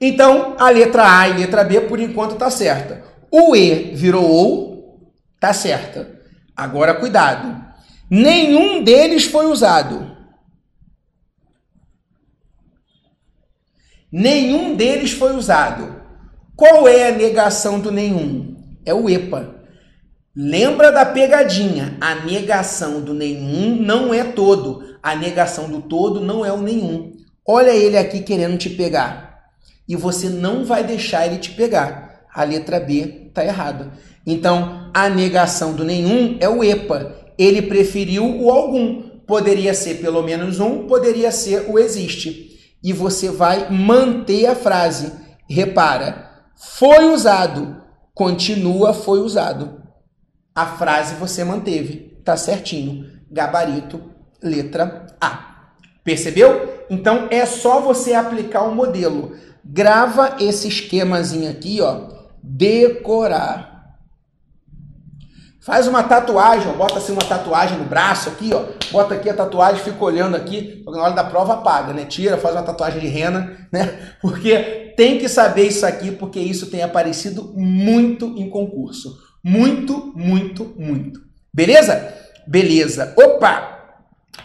Então, 0.00 0.56
a 0.58 0.68
letra 0.70 1.20
A 1.20 1.28
e 1.28 1.38
letra 1.38 1.62
B, 1.62 1.82
por 1.82 2.00
enquanto, 2.00 2.34
tá 2.34 2.50
certa. 2.50 3.04
O 3.30 3.54
E 3.54 3.92
virou 3.94 4.28
OU, 4.28 5.12
tá 5.38 5.52
certa. 5.52 6.20
Agora, 6.56 6.94
cuidado. 6.94 7.64
Nenhum 8.10 8.82
deles 8.82 9.24
foi 9.24 9.46
usado. 9.46 10.13
Nenhum 14.16 14.76
deles 14.76 15.10
foi 15.10 15.34
usado. 15.34 15.92
Qual 16.54 16.86
é 16.86 17.08
a 17.08 17.16
negação 17.16 17.80
do 17.80 17.90
nenhum? 17.90 18.54
É 18.86 18.94
o 18.94 19.10
EPA. 19.10 19.56
Lembra 20.36 20.92
da 20.92 21.04
pegadinha? 21.04 21.96
A 22.00 22.14
negação 22.24 23.00
do 23.00 23.12
nenhum 23.12 23.74
não 23.74 24.14
é 24.14 24.22
todo. 24.22 24.84
A 25.02 25.16
negação 25.16 25.68
do 25.68 25.82
todo 25.82 26.20
não 26.20 26.46
é 26.46 26.52
o 26.52 26.62
nenhum. 26.62 27.10
Olha 27.44 27.70
ele 27.70 27.98
aqui 27.98 28.20
querendo 28.20 28.56
te 28.56 28.70
pegar. 28.70 29.48
E 29.88 29.96
você 29.96 30.28
não 30.28 30.64
vai 30.64 30.84
deixar 30.84 31.26
ele 31.26 31.38
te 31.38 31.50
pegar. 31.50 32.24
A 32.32 32.44
letra 32.44 32.78
B 32.78 33.24
está 33.26 33.44
errada. 33.44 33.94
Então, 34.24 34.92
a 34.94 35.08
negação 35.08 35.72
do 35.72 35.82
nenhum 35.82 36.36
é 36.38 36.48
o 36.48 36.62
EPA. 36.62 37.16
Ele 37.36 37.62
preferiu 37.62 38.24
o 38.24 38.48
algum. 38.48 39.02
Poderia 39.26 39.74
ser 39.74 39.94
pelo 39.96 40.22
menos 40.22 40.60
um, 40.60 40.86
poderia 40.86 41.32
ser 41.32 41.68
o 41.68 41.80
existe. 41.80 42.53
E 42.84 42.92
você 42.92 43.30
vai 43.30 43.70
manter 43.70 44.44
a 44.44 44.54
frase. 44.54 45.10
Repara, 45.48 46.30
foi 46.54 47.06
usado, 47.06 47.82
continua 48.14 48.92
foi 48.92 49.20
usado. 49.20 49.82
A 50.54 50.66
frase 50.66 51.14
você 51.14 51.42
manteve, 51.42 52.20
tá 52.22 52.36
certinho. 52.36 53.10
Gabarito, 53.30 54.02
letra 54.42 55.06
A. 55.18 55.72
Percebeu? 56.04 56.84
Então 56.90 57.26
é 57.30 57.46
só 57.46 57.80
você 57.80 58.12
aplicar 58.12 58.62
o 58.64 58.74
modelo. 58.74 59.34
Grava 59.64 60.36
esse 60.38 60.68
esquemazinho 60.68 61.50
aqui, 61.50 61.80
ó. 61.80 62.08
Decorar. 62.42 63.73
Faz 65.64 65.88
uma 65.88 66.02
tatuagem, 66.02 66.68
ó, 66.68 66.72
bota 66.74 66.98
assim 66.98 67.12
uma 67.12 67.24
tatuagem 67.24 67.78
no 67.78 67.84
braço 67.84 68.28
aqui, 68.28 68.50
ó. 68.52 68.64
Bota 68.92 69.14
aqui 69.14 69.30
a 69.30 69.34
tatuagem, 69.34 69.82
fica 69.82 70.04
olhando 70.04 70.36
aqui, 70.36 70.84
na 70.86 71.02
hora 71.02 71.14
da 71.14 71.24
prova 71.24 71.54
apaga, 71.54 71.94
né? 71.94 72.04
Tira, 72.04 72.36
faz 72.36 72.54
uma 72.54 72.62
tatuagem 72.62 73.00
de 73.00 73.06
rena, 73.06 73.66
né? 73.72 73.98
Porque 74.20 74.92
tem 74.94 75.16
que 75.16 75.26
saber 75.26 75.66
isso 75.66 75.86
aqui, 75.86 76.12
porque 76.12 76.38
isso 76.38 76.66
tem 76.66 76.82
aparecido 76.82 77.52
muito 77.56 78.26
em 78.36 78.48
concurso. 78.50 79.18
Muito, 79.42 80.12
muito, 80.14 80.74
muito. 80.76 81.22
Beleza? 81.52 82.14
Beleza. 82.46 83.14
Opa! 83.16 83.96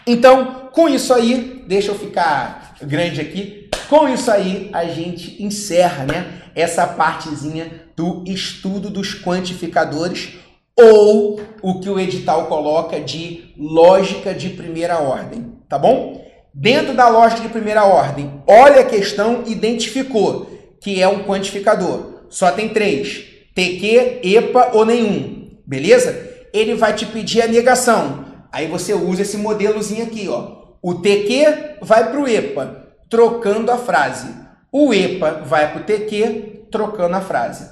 Então, 0.06 0.70
com 0.72 0.88
isso 0.88 1.12
aí, 1.12 1.64
deixa 1.68 1.90
eu 1.90 1.98
ficar 1.98 2.74
grande 2.82 3.20
aqui. 3.20 3.68
Com 3.90 4.08
isso 4.08 4.30
aí, 4.30 4.70
a 4.72 4.86
gente 4.86 5.42
encerra, 5.42 6.04
né? 6.04 6.40
Essa 6.54 6.86
partezinha 6.86 7.70
do 7.94 8.24
estudo 8.26 8.88
dos 8.88 9.14
quantificadores 9.14 10.39
ou 10.82 11.40
o 11.62 11.80
que 11.80 11.88
o 11.88 11.98
edital 11.98 12.46
coloca 12.46 13.00
de 13.00 13.52
lógica 13.56 14.32
de 14.32 14.50
primeira 14.50 14.98
ordem, 14.98 15.52
tá 15.68 15.78
bom? 15.78 16.24
Dentro 16.52 16.94
da 16.94 17.08
lógica 17.08 17.42
de 17.42 17.48
primeira 17.48 17.84
ordem, 17.84 18.42
olha 18.46 18.80
a 18.80 18.84
questão, 18.84 19.44
identificou 19.46 20.50
que 20.80 21.00
é 21.00 21.06
um 21.06 21.22
quantificador. 21.22 22.24
Só 22.28 22.50
tem 22.50 22.70
três. 22.70 23.26
TQ, 23.54 24.20
EPA 24.22 24.70
ou 24.72 24.84
nenhum, 24.84 25.50
beleza? 25.66 26.28
Ele 26.52 26.74
vai 26.74 26.94
te 26.94 27.04
pedir 27.06 27.42
a 27.42 27.48
negação. 27.48 28.24
Aí 28.50 28.66
você 28.66 28.94
usa 28.94 29.22
esse 29.22 29.36
modelozinho 29.36 30.04
aqui, 30.04 30.28
ó. 30.28 30.60
O 30.82 30.94
TQ 30.94 31.76
vai 31.82 32.10
para 32.10 32.20
o 32.20 32.26
EPA, 32.26 32.86
trocando 33.08 33.70
a 33.70 33.76
frase. 33.76 34.28
O 34.72 34.94
EPA 34.94 35.42
vai 35.44 35.70
para 35.70 35.82
o 35.82 35.84
TQ, 35.84 36.66
trocando 36.70 37.16
a 37.16 37.20
frase. 37.20 37.68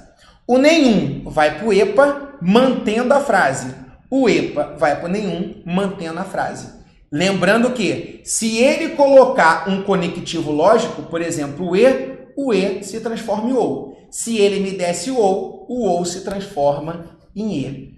O 0.47 0.57
nenhum 0.57 1.23
vai 1.29 1.57
para 1.57 1.67
o 1.67 1.73
EPA, 1.73 2.28
mantendo 2.41 3.13
a 3.13 3.19
frase. 3.19 3.73
O 4.09 4.27
EPA 4.27 4.75
vai 4.77 4.99
para 4.99 5.09
nenhum, 5.09 5.61
mantendo 5.65 6.19
a 6.19 6.23
frase. 6.23 6.79
Lembrando 7.11 7.71
que, 7.71 8.21
se 8.23 8.57
ele 8.57 8.89
colocar 8.89 9.69
um 9.69 9.81
conectivo 9.81 10.51
lógico, 10.51 11.03
por 11.03 11.21
exemplo, 11.21 11.69
o 11.69 11.75
E, 11.75 12.29
o 12.37 12.53
E 12.53 12.83
se 12.83 12.99
transforma 13.01 13.49
em 13.49 13.53
OU. 13.53 13.97
Se 14.11 14.37
ele 14.37 14.59
me 14.59 14.71
desse 14.71 15.11
o 15.11 15.17
OU, 15.17 15.65
o 15.69 15.87
OU 15.87 16.05
se 16.05 16.21
transforma 16.21 17.17
em 17.35 17.57
E. 17.57 17.93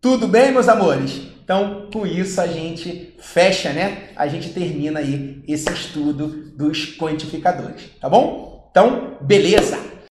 Tudo 0.00 0.26
bem, 0.26 0.52
meus 0.52 0.68
amores? 0.68 1.22
Então, 1.42 1.88
com 1.92 2.06
isso 2.06 2.40
a 2.40 2.46
gente 2.46 3.14
fecha, 3.20 3.72
né? 3.72 4.10
A 4.16 4.26
gente 4.26 4.50
termina 4.50 5.00
aí 5.00 5.42
esse 5.46 5.70
estudo 5.72 6.52
dos 6.56 6.96
quantificadores, 6.96 7.90
tá 8.00 8.08
bom? 8.08 8.68
Então, 8.70 9.16
beleza! 9.20 9.78